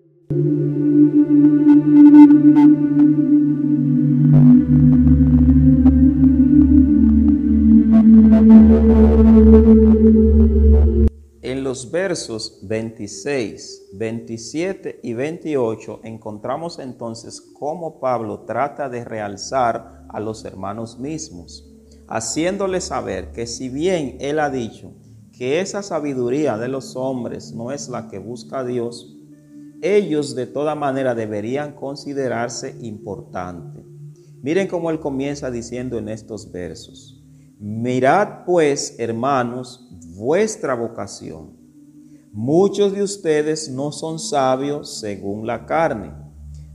Versos 11.91 12.59
26, 12.63 13.89
27 13.93 14.99
y 15.01 15.13
28 15.13 16.01
encontramos 16.03 16.79
entonces 16.79 17.41
cómo 17.41 17.99
Pablo 17.99 18.41
trata 18.41 18.89
de 18.89 19.03
realzar 19.03 20.05
a 20.09 20.19
los 20.19 20.45
hermanos 20.45 20.99
mismos, 20.99 21.67
haciéndoles 22.07 22.85
saber 22.85 23.31
que 23.31 23.47
si 23.47 23.69
bien 23.69 24.17
él 24.19 24.39
ha 24.39 24.49
dicho 24.49 24.93
que 25.31 25.59
esa 25.61 25.83
sabiduría 25.83 26.57
de 26.57 26.67
los 26.67 26.95
hombres 26.95 27.53
no 27.53 27.71
es 27.71 27.89
la 27.89 28.07
que 28.07 28.19
busca 28.19 28.63
Dios, 28.63 29.17
ellos 29.85 30.33
de 30.33 30.47
toda 30.47 30.73
manera 30.73 31.13
deberían 31.13 31.73
considerarse 31.73 32.75
importantes. 32.81 33.83
Miren 34.41 34.67
cómo 34.67 34.89
él 34.89 34.99
comienza 34.99 35.51
diciendo 35.51 35.99
en 35.99 36.09
estos 36.09 36.51
versos. 36.51 37.23
Mirad 37.59 38.45
pues, 38.45 38.95
hermanos, 38.97 39.87
vuestra 40.15 40.73
vocación. 40.73 41.51
Muchos 42.31 42.93
de 42.93 43.03
ustedes 43.03 43.69
no 43.69 43.91
son 43.91 44.17
sabios 44.17 44.99
según 44.99 45.45
la 45.45 45.67
carne, 45.67 46.11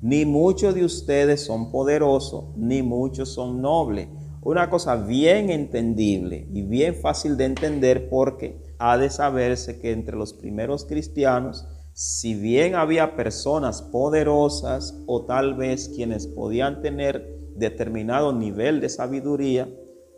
ni 0.00 0.25
muchos 0.25 0.75
de 0.75 0.85
ustedes 0.85 1.45
son 1.45 1.73
poderosos, 1.73 2.57
ni 2.57 2.81
muchos 2.81 3.31
son 3.31 3.61
nobles. 3.61 4.09
Una 4.40 4.71
cosa 4.71 4.95
bien 4.95 5.50
entendible 5.50 6.47
y 6.52 6.62
bien 6.62 6.95
fácil 6.95 7.37
de 7.37 7.45
entender 7.45 8.09
porque 8.09 8.57
ha 8.79 8.97
de 8.97 9.11
saberse 9.11 9.81
que 9.81 9.90
entre 9.93 10.17
los 10.17 10.33
primeros 10.33 10.85
cristianos, 10.85 11.67
si 12.02 12.35
bien 12.35 12.76
había 12.76 13.14
personas 13.14 13.83
poderosas 13.83 14.99
o 15.07 15.26
tal 15.26 15.54
vez 15.54 15.90
quienes 15.95 16.26
podían 16.26 16.80
tener 16.80 17.52
determinado 17.57 18.33
nivel 18.33 18.80
de 18.80 18.88
sabiduría, 18.88 19.69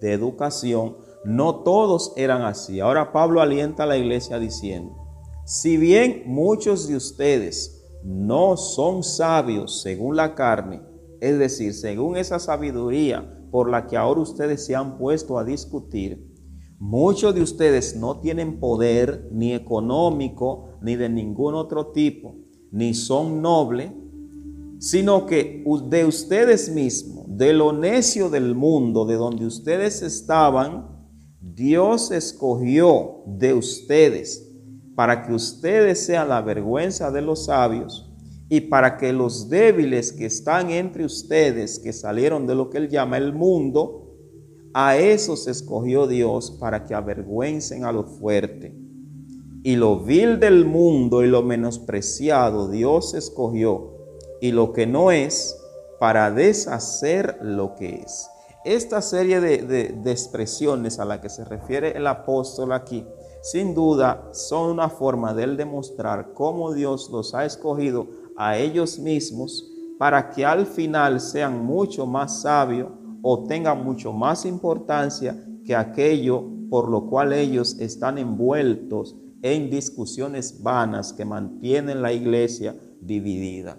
de 0.00 0.12
educación, 0.12 0.96
no 1.24 1.64
todos 1.64 2.12
eran 2.16 2.42
así. 2.42 2.78
Ahora 2.78 3.10
Pablo 3.10 3.40
alienta 3.40 3.82
a 3.82 3.86
la 3.86 3.96
iglesia 3.96 4.38
diciendo, 4.38 4.94
si 5.44 5.76
bien 5.76 6.22
muchos 6.26 6.86
de 6.86 6.94
ustedes 6.94 7.84
no 8.04 8.56
son 8.56 9.02
sabios 9.02 9.82
según 9.82 10.14
la 10.14 10.36
carne, 10.36 10.82
es 11.20 11.36
decir, 11.36 11.74
según 11.74 12.16
esa 12.16 12.38
sabiduría 12.38 13.44
por 13.50 13.68
la 13.68 13.88
que 13.88 13.96
ahora 13.96 14.20
ustedes 14.20 14.64
se 14.64 14.76
han 14.76 14.98
puesto 14.98 15.36
a 15.36 15.42
discutir, 15.42 16.31
Muchos 16.84 17.32
de 17.32 17.42
ustedes 17.42 17.94
no 17.94 18.18
tienen 18.18 18.58
poder 18.58 19.28
ni 19.30 19.54
económico 19.54 20.64
ni 20.82 20.96
de 20.96 21.08
ningún 21.08 21.54
otro 21.54 21.92
tipo, 21.92 22.34
ni 22.72 22.92
son 22.92 23.40
nobles, 23.40 23.92
sino 24.80 25.24
que 25.24 25.62
de 25.88 26.04
ustedes 26.04 26.68
mismos, 26.70 27.26
de 27.28 27.52
lo 27.52 27.72
necio 27.72 28.28
del 28.30 28.56
mundo, 28.56 29.04
de 29.04 29.14
donde 29.14 29.46
ustedes 29.46 30.02
estaban, 30.02 30.88
Dios 31.40 32.10
escogió 32.10 33.22
de 33.26 33.54
ustedes 33.54 34.52
para 34.96 35.22
que 35.22 35.34
ustedes 35.34 36.04
sean 36.04 36.30
la 36.30 36.42
vergüenza 36.42 37.12
de 37.12 37.22
los 37.22 37.44
sabios 37.44 38.10
y 38.48 38.60
para 38.60 38.96
que 38.96 39.12
los 39.12 39.48
débiles 39.48 40.10
que 40.10 40.26
están 40.26 40.68
entre 40.70 41.04
ustedes, 41.04 41.78
que 41.78 41.92
salieron 41.92 42.44
de 42.48 42.56
lo 42.56 42.70
que 42.70 42.78
él 42.78 42.88
llama 42.88 43.18
el 43.18 43.32
mundo, 43.32 44.01
a 44.74 44.96
esos 44.96 45.46
escogió 45.48 46.06
Dios 46.06 46.50
para 46.50 46.84
que 46.84 46.94
avergüencen 46.94 47.84
a 47.84 47.92
lo 47.92 48.04
fuerte. 48.04 48.74
Y 49.62 49.76
lo 49.76 50.00
vil 50.00 50.40
del 50.40 50.64
mundo 50.64 51.22
y 51.22 51.28
lo 51.28 51.42
menospreciado 51.42 52.68
Dios 52.68 53.14
escogió. 53.14 53.92
Y 54.40 54.52
lo 54.52 54.72
que 54.72 54.86
no 54.86 55.12
es 55.12 55.56
para 56.00 56.30
deshacer 56.30 57.38
lo 57.42 57.76
que 57.76 58.02
es. 58.04 58.28
Esta 58.64 59.02
serie 59.02 59.40
de, 59.40 60.10
expresiones 60.10 60.98
a 60.98 61.04
la 61.04 61.20
que 61.20 61.28
se 61.28 61.44
refiere 61.44 61.96
el 61.96 62.06
apóstol 62.06 62.72
aquí, 62.72 63.04
sin 63.42 63.74
duda 63.74 64.28
son 64.32 64.70
una 64.70 64.88
forma 64.88 65.34
de 65.34 65.44
él 65.44 65.56
demostrar 65.56 66.32
cómo 66.32 66.72
Dios 66.72 67.10
los 67.10 67.34
ha 67.34 67.44
escogido 67.44 68.06
a 68.36 68.56
ellos 68.56 68.98
mismos 68.98 69.68
para 69.98 70.30
que 70.30 70.44
al 70.44 70.66
final 70.66 71.20
sean 71.20 71.64
mucho 71.64 72.06
más 72.06 72.42
sabios 72.42 72.88
o 73.22 73.44
tenga 73.44 73.74
mucho 73.74 74.12
más 74.12 74.44
importancia 74.44 75.42
que 75.64 75.74
aquello 75.74 76.44
por 76.68 76.88
lo 76.88 77.08
cual 77.08 77.32
ellos 77.32 77.78
están 77.80 78.18
envueltos 78.18 79.16
en 79.42 79.70
discusiones 79.70 80.62
vanas 80.62 81.12
que 81.12 81.24
mantienen 81.24 82.00
la 82.00 82.12
iglesia 82.12 82.76
dividida. 83.00 83.78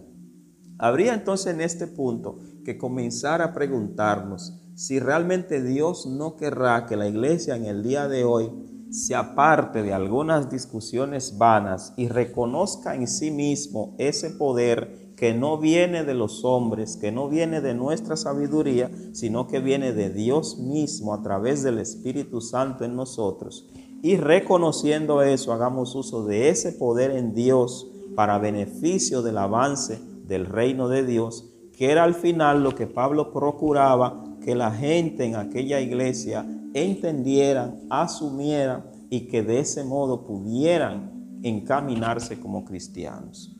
Habría 0.78 1.14
entonces 1.14 1.54
en 1.54 1.62
este 1.62 1.88
punto 1.88 2.38
que 2.64 2.78
comenzar 2.78 3.42
a 3.42 3.54
preguntarnos 3.54 4.60
si 4.76 5.00
realmente 5.00 5.64
Dios 5.64 6.06
no 6.06 6.36
querrá 6.36 6.86
que 6.86 6.96
la 6.96 7.08
iglesia 7.08 7.56
en 7.56 7.66
el 7.66 7.84
día 7.84 8.08
de 8.08 8.24
hoy 8.24 8.52
se 8.90 9.16
aparte 9.16 9.82
de 9.82 9.94
algunas 9.94 10.52
discusiones 10.52 11.38
vanas 11.38 11.94
y 11.98 12.10
reconozca 12.10 12.94
en 12.94 13.08
sí 13.08 13.32
mismo 13.32 13.96
ese 13.98 14.30
poder 14.30 15.03
que 15.24 15.34
no 15.34 15.58
viene 15.58 16.04
de 16.04 16.16
los 16.16 16.44
hombres, 16.44 16.98
que 16.98 17.10
no 17.10 17.30
viene 17.30 17.62
de 17.62 17.74
nuestra 17.74 18.18
sabiduría, 18.18 18.92
sino 19.14 19.48
que 19.48 19.62
viene 19.62 19.94
de 19.94 20.10
Dios 20.10 20.58
mismo 20.58 21.14
a 21.14 21.22
través 21.22 21.64
del 21.64 21.80
Espíritu 21.80 22.42
Santo 22.42 22.84
en 22.84 22.98
nosotros. 22.98 23.70
Y 24.02 24.18
reconociendo 24.18 25.22
eso, 25.22 25.54
hagamos 25.54 25.96
uso 25.96 26.26
de 26.26 26.50
ese 26.50 26.74
poder 26.74 27.12
en 27.12 27.34
Dios 27.34 27.88
para 28.18 28.38
beneficio 28.38 29.22
del 29.22 29.38
avance 29.38 30.02
del 30.28 30.46
reino 30.46 30.90
de 30.90 31.06
Dios, 31.06 31.46
que 31.72 31.92
era 31.92 32.04
al 32.04 32.16
final 32.16 32.62
lo 32.62 32.76
que 32.76 32.86
Pablo 32.86 33.32
procuraba 33.32 34.26
que 34.44 34.56
la 34.56 34.72
gente 34.72 35.24
en 35.24 35.38
aquella 35.38 35.80
iglesia 35.80 36.46
entendiera, 36.74 37.74
asumiera 37.90 38.92
y 39.10 39.22
que 39.30 39.42
de 39.42 39.62
ese 39.62 39.86
modo 39.86 40.26
pudieran 40.26 41.40
encaminarse 41.44 42.42
como 42.42 42.66
cristianos. 42.66 43.56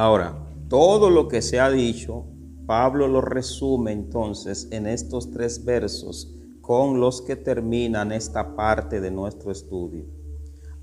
Ahora, 0.00 0.34
todo 0.70 1.10
lo 1.10 1.28
que 1.28 1.42
se 1.42 1.60
ha 1.60 1.68
dicho, 1.68 2.24
Pablo 2.64 3.06
lo 3.06 3.20
resume 3.20 3.92
entonces 3.92 4.66
en 4.70 4.86
estos 4.86 5.30
tres 5.30 5.62
versos 5.62 6.34
con 6.62 7.00
los 7.00 7.20
que 7.20 7.36
terminan 7.36 8.10
esta 8.10 8.56
parte 8.56 9.02
de 9.02 9.10
nuestro 9.10 9.52
estudio. 9.52 10.06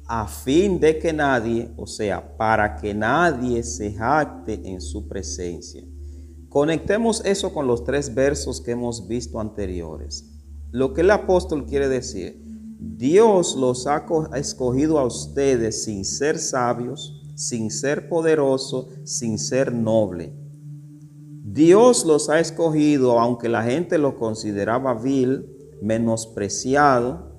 A 0.06 0.28
fin 0.28 0.80
de 0.80 1.00
que 1.00 1.14
nadie, 1.14 1.72
o 1.78 1.88
sea, 1.88 2.38
para 2.38 2.76
que 2.76 2.94
nadie 2.94 3.64
se 3.64 3.92
jacte 3.92 4.62
en 4.70 4.82
su 4.82 5.08
presencia. 5.08 5.84
Conectemos 6.48 7.26
eso 7.26 7.52
con 7.52 7.66
los 7.66 7.84
tres 7.84 8.14
versos 8.14 8.62
que 8.62 8.74
hemos 8.74 9.08
visto 9.08 9.40
anteriores. 9.40 10.32
Lo 10.70 10.94
que 10.94 11.02
el 11.02 11.10
apóstol 11.10 11.66
quiere 11.66 11.90
decir, 11.90 12.40
Dios 12.80 13.56
los 13.56 13.88
ha 13.88 14.06
escogido 14.36 15.00
a 15.00 15.06
ustedes 15.06 15.86
sin 15.86 16.06
ser 16.06 16.38
sabios, 16.38 17.17
sin 17.38 17.70
ser 17.70 18.10
poderoso, 18.10 18.90
sin 19.04 19.38
ser 19.38 19.72
noble. 19.72 20.34
Dios 21.44 22.04
los 22.04 22.30
ha 22.30 22.40
escogido, 22.40 23.20
aunque 23.20 23.48
la 23.48 23.64
gente 23.64 24.00
los 24.00 24.16
consideraba 24.16 24.96
vil, 24.96 25.46
menospreciado. 25.82 27.38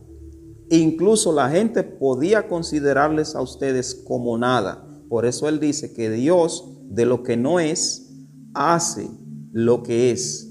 Incluso 0.70 1.32
la 1.32 1.50
gente 1.50 1.82
podía 1.82 2.46
considerarles 2.46 3.34
a 3.34 3.42
ustedes 3.42 3.92
como 4.06 4.38
nada. 4.38 4.86
Por 5.08 5.26
eso 5.26 5.48
Él 5.48 5.58
dice 5.58 5.92
que 5.92 6.10
Dios 6.10 6.78
de 6.84 7.04
lo 7.04 7.24
que 7.24 7.36
no 7.36 7.58
es, 7.58 8.28
hace 8.54 9.10
lo 9.50 9.82
que 9.82 10.12
es. 10.12 10.48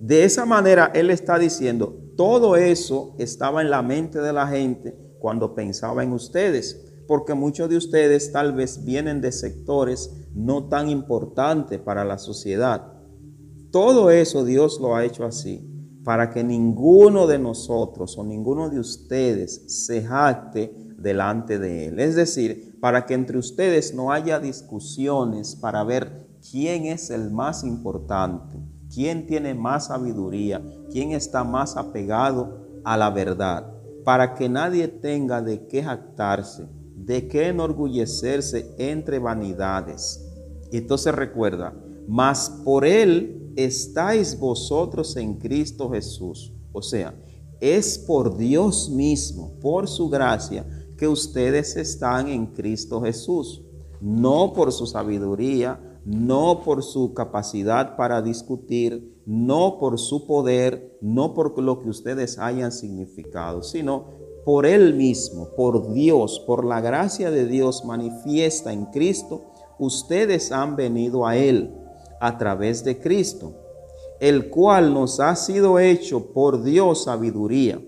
De 0.00 0.24
esa 0.24 0.44
manera 0.46 0.90
Él 0.94 1.10
está 1.10 1.38
diciendo, 1.38 1.96
todo 2.16 2.56
eso 2.56 3.14
estaba 3.18 3.62
en 3.62 3.70
la 3.70 3.82
mente 3.82 4.18
de 4.18 4.32
la 4.32 4.48
gente 4.48 4.98
cuando 5.20 5.54
pensaba 5.54 6.02
en 6.02 6.12
ustedes 6.12 6.91
porque 7.12 7.34
muchos 7.34 7.68
de 7.68 7.76
ustedes 7.76 8.32
tal 8.32 8.54
vez 8.54 8.86
vienen 8.86 9.20
de 9.20 9.32
sectores 9.32 10.10
no 10.34 10.70
tan 10.70 10.88
importantes 10.88 11.78
para 11.78 12.06
la 12.06 12.16
sociedad. 12.16 12.90
Todo 13.70 14.10
eso 14.10 14.46
Dios 14.46 14.80
lo 14.80 14.96
ha 14.96 15.04
hecho 15.04 15.26
así, 15.26 15.60
para 16.04 16.30
que 16.30 16.42
ninguno 16.42 17.26
de 17.26 17.38
nosotros 17.38 18.16
o 18.16 18.24
ninguno 18.24 18.70
de 18.70 18.80
ustedes 18.80 19.62
se 19.66 20.00
jacte 20.00 20.74
delante 20.96 21.58
de 21.58 21.88
Él. 21.88 22.00
Es 22.00 22.16
decir, 22.16 22.78
para 22.80 23.04
que 23.04 23.12
entre 23.12 23.36
ustedes 23.36 23.92
no 23.92 24.10
haya 24.10 24.40
discusiones 24.40 25.54
para 25.54 25.84
ver 25.84 26.28
quién 26.50 26.86
es 26.86 27.10
el 27.10 27.30
más 27.30 27.62
importante, 27.62 28.56
quién 28.90 29.26
tiene 29.26 29.52
más 29.52 29.88
sabiduría, 29.88 30.62
quién 30.90 31.10
está 31.12 31.44
más 31.44 31.76
apegado 31.76 32.80
a 32.84 32.96
la 32.96 33.10
verdad, 33.10 33.70
para 34.02 34.32
que 34.32 34.48
nadie 34.48 34.88
tenga 34.88 35.42
de 35.42 35.66
qué 35.66 35.82
jactarse 35.82 36.80
de 37.04 37.26
qué 37.28 37.48
enorgullecerse 37.48 38.74
entre 38.78 39.18
vanidades. 39.18 40.24
Entonces 40.70 41.14
recuerda, 41.14 41.74
mas 42.06 42.50
por 42.64 42.84
él 42.84 43.52
estáis 43.56 44.38
vosotros 44.38 45.16
en 45.16 45.34
Cristo 45.34 45.90
Jesús. 45.90 46.52
O 46.72 46.80
sea, 46.80 47.14
es 47.60 47.98
por 47.98 48.36
Dios 48.36 48.88
mismo, 48.90 49.58
por 49.60 49.88
su 49.88 50.08
gracia, 50.08 50.66
que 50.96 51.08
ustedes 51.08 51.76
están 51.76 52.28
en 52.28 52.46
Cristo 52.46 53.00
Jesús. 53.02 53.62
No 54.00 54.52
por 54.52 54.72
su 54.72 54.86
sabiduría, 54.86 56.00
no 56.04 56.62
por 56.64 56.82
su 56.82 57.14
capacidad 57.14 57.96
para 57.96 58.22
discutir, 58.22 59.20
no 59.26 59.78
por 59.78 59.98
su 59.98 60.26
poder, 60.26 60.98
no 61.00 61.34
por 61.34 61.60
lo 61.60 61.80
que 61.80 61.88
ustedes 61.88 62.38
hayan 62.38 62.72
significado, 62.72 63.62
sino 63.62 64.06
por 64.44 64.66
Él 64.66 64.94
mismo, 64.94 65.48
por 65.56 65.92
Dios, 65.92 66.40
por 66.46 66.64
la 66.64 66.80
gracia 66.80 67.30
de 67.30 67.46
Dios 67.46 67.84
manifiesta 67.84 68.72
en 68.72 68.86
Cristo, 68.86 69.44
ustedes 69.78 70.52
han 70.52 70.76
venido 70.76 71.26
a 71.26 71.36
Él 71.36 71.74
a 72.20 72.38
través 72.38 72.84
de 72.84 72.98
Cristo. 72.98 73.54
el 74.22 74.50
cual 74.50 74.94
nos 74.94 75.18
ha 75.18 75.34
sido 75.34 75.80
hecho 75.80 76.32
por 76.32 76.62
Dios 76.62 77.02
sabiduría. 77.02 77.82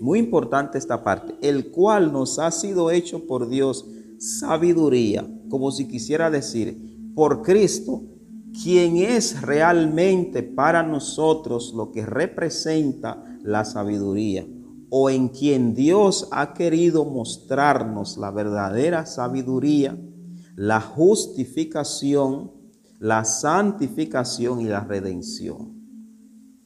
Muy 0.00 0.18
importante 0.18 0.78
esta 0.78 1.04
parte, 1.04 1.36
el 1.42 1.70
cual 1.70 2.12
nos 2.12 2.40
ha 2.40 2.50
sido 2.50 2.90
hecho 2.90 3.24
por 3.24 3.48
Dios 3.48 3.86
sabiduría, 4.18 5.24
como 5.48 5.70
si 5.70 5.86
quisiera 5.86 6.28
decir, 6.28 7.12
por 7.14 7.42
Cristo, 7.42 8.02
quien 8.60 8.96
es 8.96 9.42
realmente 9.42 10.42
para 10.42 10.82
nosotros 10.82 11.72
lo 11.72 11.92
que 11.92 12.04
representa 12.04 13.22
la 13.44 13.64
sabiduría, 13.64 14.44
o 14.90 15.08
en 15.08 15.28
quien 15.28 15.74
Dios 15.74 16.28
ha 16.32 16.52
querido 16.52 17.04
mostrarnos 17.04 18.18
la 18.18 18.32
verdadera 18.32 19.06
sabiduría, 19.06 19.96
la 20.56 20.80
justificación, 20.80 22.50
la 22.98 23.24
santificación 23.24 24.60
y 24.60 24.64
la 24.64 24.80
redención. 24.80 25.80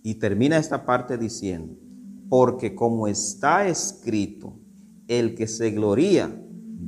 Y 0.03 0.15
termina 0.15 0.57
esta 0.57 0.85
parte 0.87 1.19
diciendo, 1.19 1.77
porque 2.31 2.75
como 2.75 3.07
está 3.07 3.69
escrito, 3.69 4.59
el 5.07 5.35
que 5.35 5.47
se 5.47 5.71
gloría, 5.71 6.35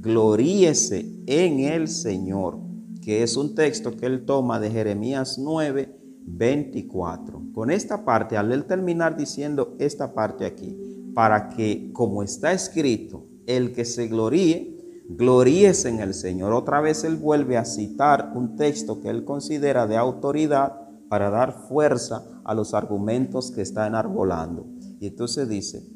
gloríese 0.00 1.22
en 1.26 1.60
el 1.60 1.88
Señor, 1.88 2.58
que 3.02 3.22
es 3.22 3.36
un 3.36 3.54
texto 3.54 3.94
que 3.94 4.06
él 4.06 4.24
toma 4.24 4.58
de 4.58 4.70
Jeremías 4.70 5.38
9, 5.38 5.96
24. 6.26 7.42
Con 7.52 7.70
esta 7.70 8.04
parte, 8.04 8.36
al 8.36 8.52
él 8.52 8.64
terminar 8.64 9.16
diciendo 9.16 9.76
esta 9.78 10.14
parte 10.14 10.44
aquí, 10.44 10.76
para 11.16 11.48
que 11.48 11.94
como 11.94 12.22
está 12.22 12.52
escrito, 12.52 13.24
el 13.46 13.72
que 13.72 13.86
se 13.86 14.06
gloríe, 14.06 14.76
gloríese 15.08 15.88
en 15.88 16.00
el 16.00 16.12
Señor. 16.12 16.52
Otra 16.52 16.82
vez 16.82 17.04
él 17.04 17.16
vuelve 17.16 17.56
a 17.56 17.64
citar 17.64 18.32
un 18.34 18.54
texto 18.54 19.00
que 19.00 19.08
él 19.08 19.24
considera 19.24 19.86
de 19.86 19.96
autoridad 19.96 20.74
para 21.08 21.30
dar 21.30 21.54
fuerza 21.70 22.22
a 22.44 22.52
los 22.52 22.74
argumentos 22.74 23.50
que 23.50 23.62
está 23.62 23.86
enarbolando. 23.86 24.66
Y 25.00 25.06
entonces 25.06 25.48
dice, 25.48 25.88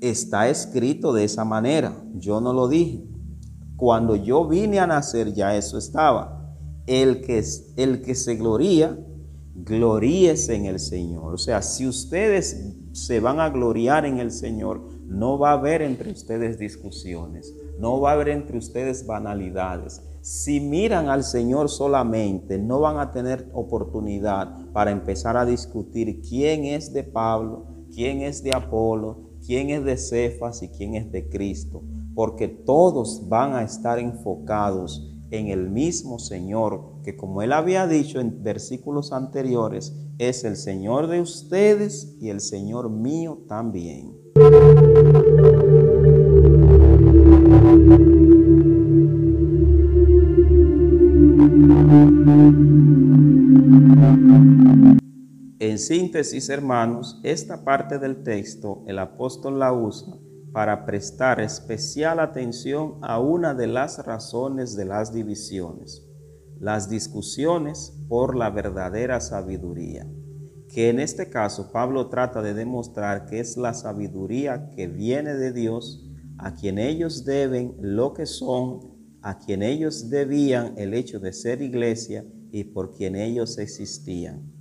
está 0.00 0.48
escrito 0.48 1.12
de 1.12 1.24
esa 1.24 1.44
manera, 1.44 2.00
yo 2.14 2.40
no 2.40 2.52
lo 2.52 2.68
dije. 2.68 3.04
Cuando 3.74 4.14
yo 4.14 4.46
vine 4.46 4.78
a 4.78 4.86
nacer 4.86 5.34
ya 5.34 5.56
eso 5.56 5.76
estaba. 5.76 6.54
El 6.86 7.20
que, 7.20 7.42
el 7.74 8.00
que 8.00 8.14
se 8.14 8.36
gloría, 8.36 8.96
gloríese 9.54 10.54
en 10.54 10.66
el 10.66 10.78
Señor. 10.78 11.34
O 11.34 11.38
sea, 11.38 11.62
si 11.62 11.86
ustedes 11.86 12.74
se 12.92 13.20
van 13.20 13.40
a 13.40 13.50
gloriar 13.50 14.04
en 14.04 14.18
el 14.18 14.30
Señor, 14.30 14.80
no 15.06 15.38
va 15.38 15.50
a 15.50 15.54
haber 15.54 15.82
entre 15.82 16.10
ustedes 16.10 16.58
discusiones, 16.58 17.54
no 17.78 18.00
va 18.00 18.10
a 18.10 18.14
haber 18.14 18.28
entre 18.28 18.58
ustedes 18.58 19.06
banalidades. 19.06 20.02
Si 20.22 20.60
miran 20.60 21.08
al 21.08 21.24
Señor 21.24 21.68
solamente, 21.68 22.58
no 22.58 22.80
van 22.80 22.98
a 22.98 23.10
tener 23.10 23.50
oportunidad 23.52 24.70
para 24.72 24.90
empezar 24.90 25.36
a 25.36 25.44
discutir 25.44 26.22
quién 26.22 26.64
es 26.64 26.92
de 26.92 27.02
Pablo, 27.02 27.66
quién 27.92 28.22
es 28.22 28.42
de 28.42 28.54
Apolo, 28.54 29.32
quién 29.44 29.70
es 29.70 29.84
de 29.84 29.96
Cefas 29.96 30.62
y 30.62 30.68
quién 30.68 30.94
es 30.94 31.10
de 31.10 31.28
Cristo, 31.28 31.82
porque 32.14 32.48
todos 32.48 33.28
van 33.28 33.54
a 33.54 33.62
estar 33.64 33.98
enfocados 33.98 35.12
en 35.30 35.48
el 35.48 35.68
mismo 35.70 36.18
Señor, 36.18 36.91
que 37.02 37.16
como 37.16 37.42
él 37.42 37.52
había 37.52 37.86
dicho 37.86 38.20
en 38.20 38.42
versículos 38.42 39.12
anteriores, 39.12 39.94
es 40.18 40.44
el 40.44 40.56
Señor 40.56 41.08
de 41.08 41.20
ustedes 41.20 42.16
y 42.20 42.30
el 42.30 42.40
Señor 42.40 42.90
mío 42.90 43.44
también. 43.48 44.16
En 55.58 55.78
síntesis, 55.78 56.48
hermanos, 56.48 57.20
esta 57.22 57.64
parte 57.64 57.98
del 57.98 58.22
texto 58.22 58.82
el 58.86 58.98
apóstol 58.98 59.58
la 59.58 59.72
usa 59.72 60.14
para 60.52 60.84
prestar 60.84 61.40
especial 61.40 62.20
atención 62.20 62.98
a 63.00 63.18
una 63.18 63.54
de 63.54 63.66
las 63.66 64.04
razones 64.04 64.76
de 64.76 64.84
las 64.84 65.12
divisiones, 65.12 66.06
las 66.62 66.88
discusiones 66.88 67.92
por 68.08 68.36
la 68.36 68.48
verdadera 68.48 69.20
sabiduría, 69.20 70.06
que 70.68 70.90
en 70.90 71.00
este 71.00 71.28
caso 71.28 71.72
Pablo 71.72 72.08
trata 72.08 72.40
de 72.40 72.54
demostrar 72.54 73.26
que 73.26 73.40
es 73.40 73.56
la 73.56 73.74
sabiduría 73.74 74.70
que 74.70 74.86
viene 74.86 75.34
de 75.34 75.52
Dios, 75.52 76.08
a 76.38 76.54
quien 76.54 76.78
ellos 76.78 77.24
deben 77.24 77.74
lo 77.80 78.14
que 78.14 78.26
son, 78.26 78.78
a 79.22 79.40
quien 79.40 79.64
ellos 79.64 80.08
debían 80.08 80.74
el 80.78 80.94
hecho 80.94 81.18
de 81.18 81.32
ser 81.32 81.62
iglesia 81.62 82.24
y 82.52 82.62
por 82.62 82.94
quien 82.94 83.16
ellos 83.16 83.58
existían. 83.58 84.52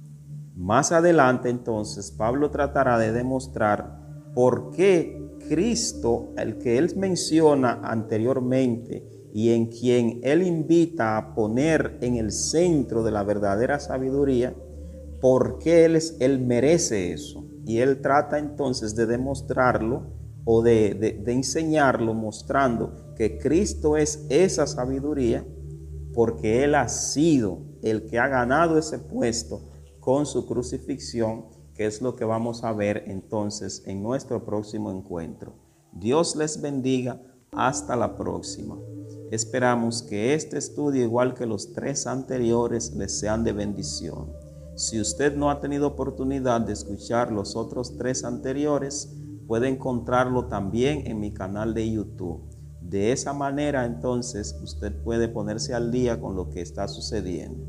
Más 0.55 0.91
adelante 0.91 1.49
entonces 1.49 2.09
Pablo 2.09 2.49
tratará 2.49 2.97
de 2.97 3.11
demostrar 3.11 4.01
por 4.33 4.71
qué 4.71 5.37
Cristo, 5.47 6.33
el 6.35 6.57
que 6.57 6.79
él 6.79 6.91
menciona 6.97 7.79
anteriormente 7.83 9.20
y 9.33 9.51
en 9.51 9.67
quien 9.67 10.19
él 10.23 10.43
invita 10.43 11.17
a 11.17 11.33
poner 11.33 11.97
en 12.01 12.15
el 12.15 12.31
centro 12.31 13.03
de 13.03 13.11
la 13.11 13.23
verdadera 13.23 13.79
sabiduría, 13.79 14.55
porque 15.19 15.85
él, 15.85 15.95
es, 15.95 16.17
él 16.19 16.39
merece 16.39 17.13
eso. 17.13 17.45
Y 17.65 17.77
él 17.77 18.01
trata 18.01 18.39
entonces 18.39 18.95
de 18.95 19.05
demostrarlo 19.05 20.03
o 20.45 20.63
de, 20.63 20.95
de 21.23 21.31
enseñarlo 21.31 22.13
mostrando 22.13 23.13
que 23.15 23.37
Cristo 23.37 23.97
es 23.97 24.25
esa 24.29 24.65
sabiduría 24.65 25.45
porque 26.13 26.63
Él 26.63 26.75
ha 26.75 26.87
sido 26.87 27.59
el 27.81 28.05
que 28.07 28.19
ha 28.19 28.27
ganado 28.27 28.77
ese 28.77 28.99
puesto 28.99 29.61
con 29.99 30.25
su 30.25 30.45
crucifixión 30.45 31.45
que 31.73 31.85
es 31.85 32.01
lo 32.01 32.15
que 32.15 32.25
vamos 32.25 32.63
a 32.63 32.73
ver 32.73 33.05
entonces 33.07 33.83
en 33.85 34.03
nuestro 34.03 34.43
próximo 34.43 34.91
encuentro. 34.91 35.55
Dios 35.93 36.35
les 36.35 36.61
bendiga. 36.61 37.21
Hasta 37.53 37.97
la 37.97 38.15
próxima. 38.15 38.77
Esperamos 39.31 40.03
que 40.03 40.33
este 40.33 40.57
estudio, 40.57 41.03
igual 41.03 41.33
que 41.33 41.45
los 41.45 41.71
tres 41.71 42.05
anteriores, 42.05 42.93
les 42.95 43.17
sean 43.17 43.45
de 43.45 43.53
bendición. 43.53 44.33
Si 44.75 44.99
usted 44.99 45.37
no 45.37 45.49
ha 45.49 45.61
tenido 45.61 45.87
oportunidad 45.87 46.59
de 46.59 46.73
escuchar 46.73 47.31
los 47.31 47.55
otros 47.55 47.95
tres 47.95 48.25
anteriores, 48.25 49.15
puede 49.47 49.69
encontrarlo 49.69 50.47
también 50.47 51.07
en 51.07 51.21
mi 51.21 51.33
canal 51.33 51.73
de 51.73 51.89
YouTube. 51.89 52.41
De 52.81 53.13
esa 53.13 53.31
manera 53.31 53.85
entonces 53.85 54.59
usted 54.61 55.01
puede 55.01 55.29
ponerse 55.29 55.73
al 55.73 55.93
día 55.93 56.19
con 56.19 56.35
lo 56.35 56.49
que 56.49 56.59
está 56.59 56.89
sucediendo. 56.89 57.63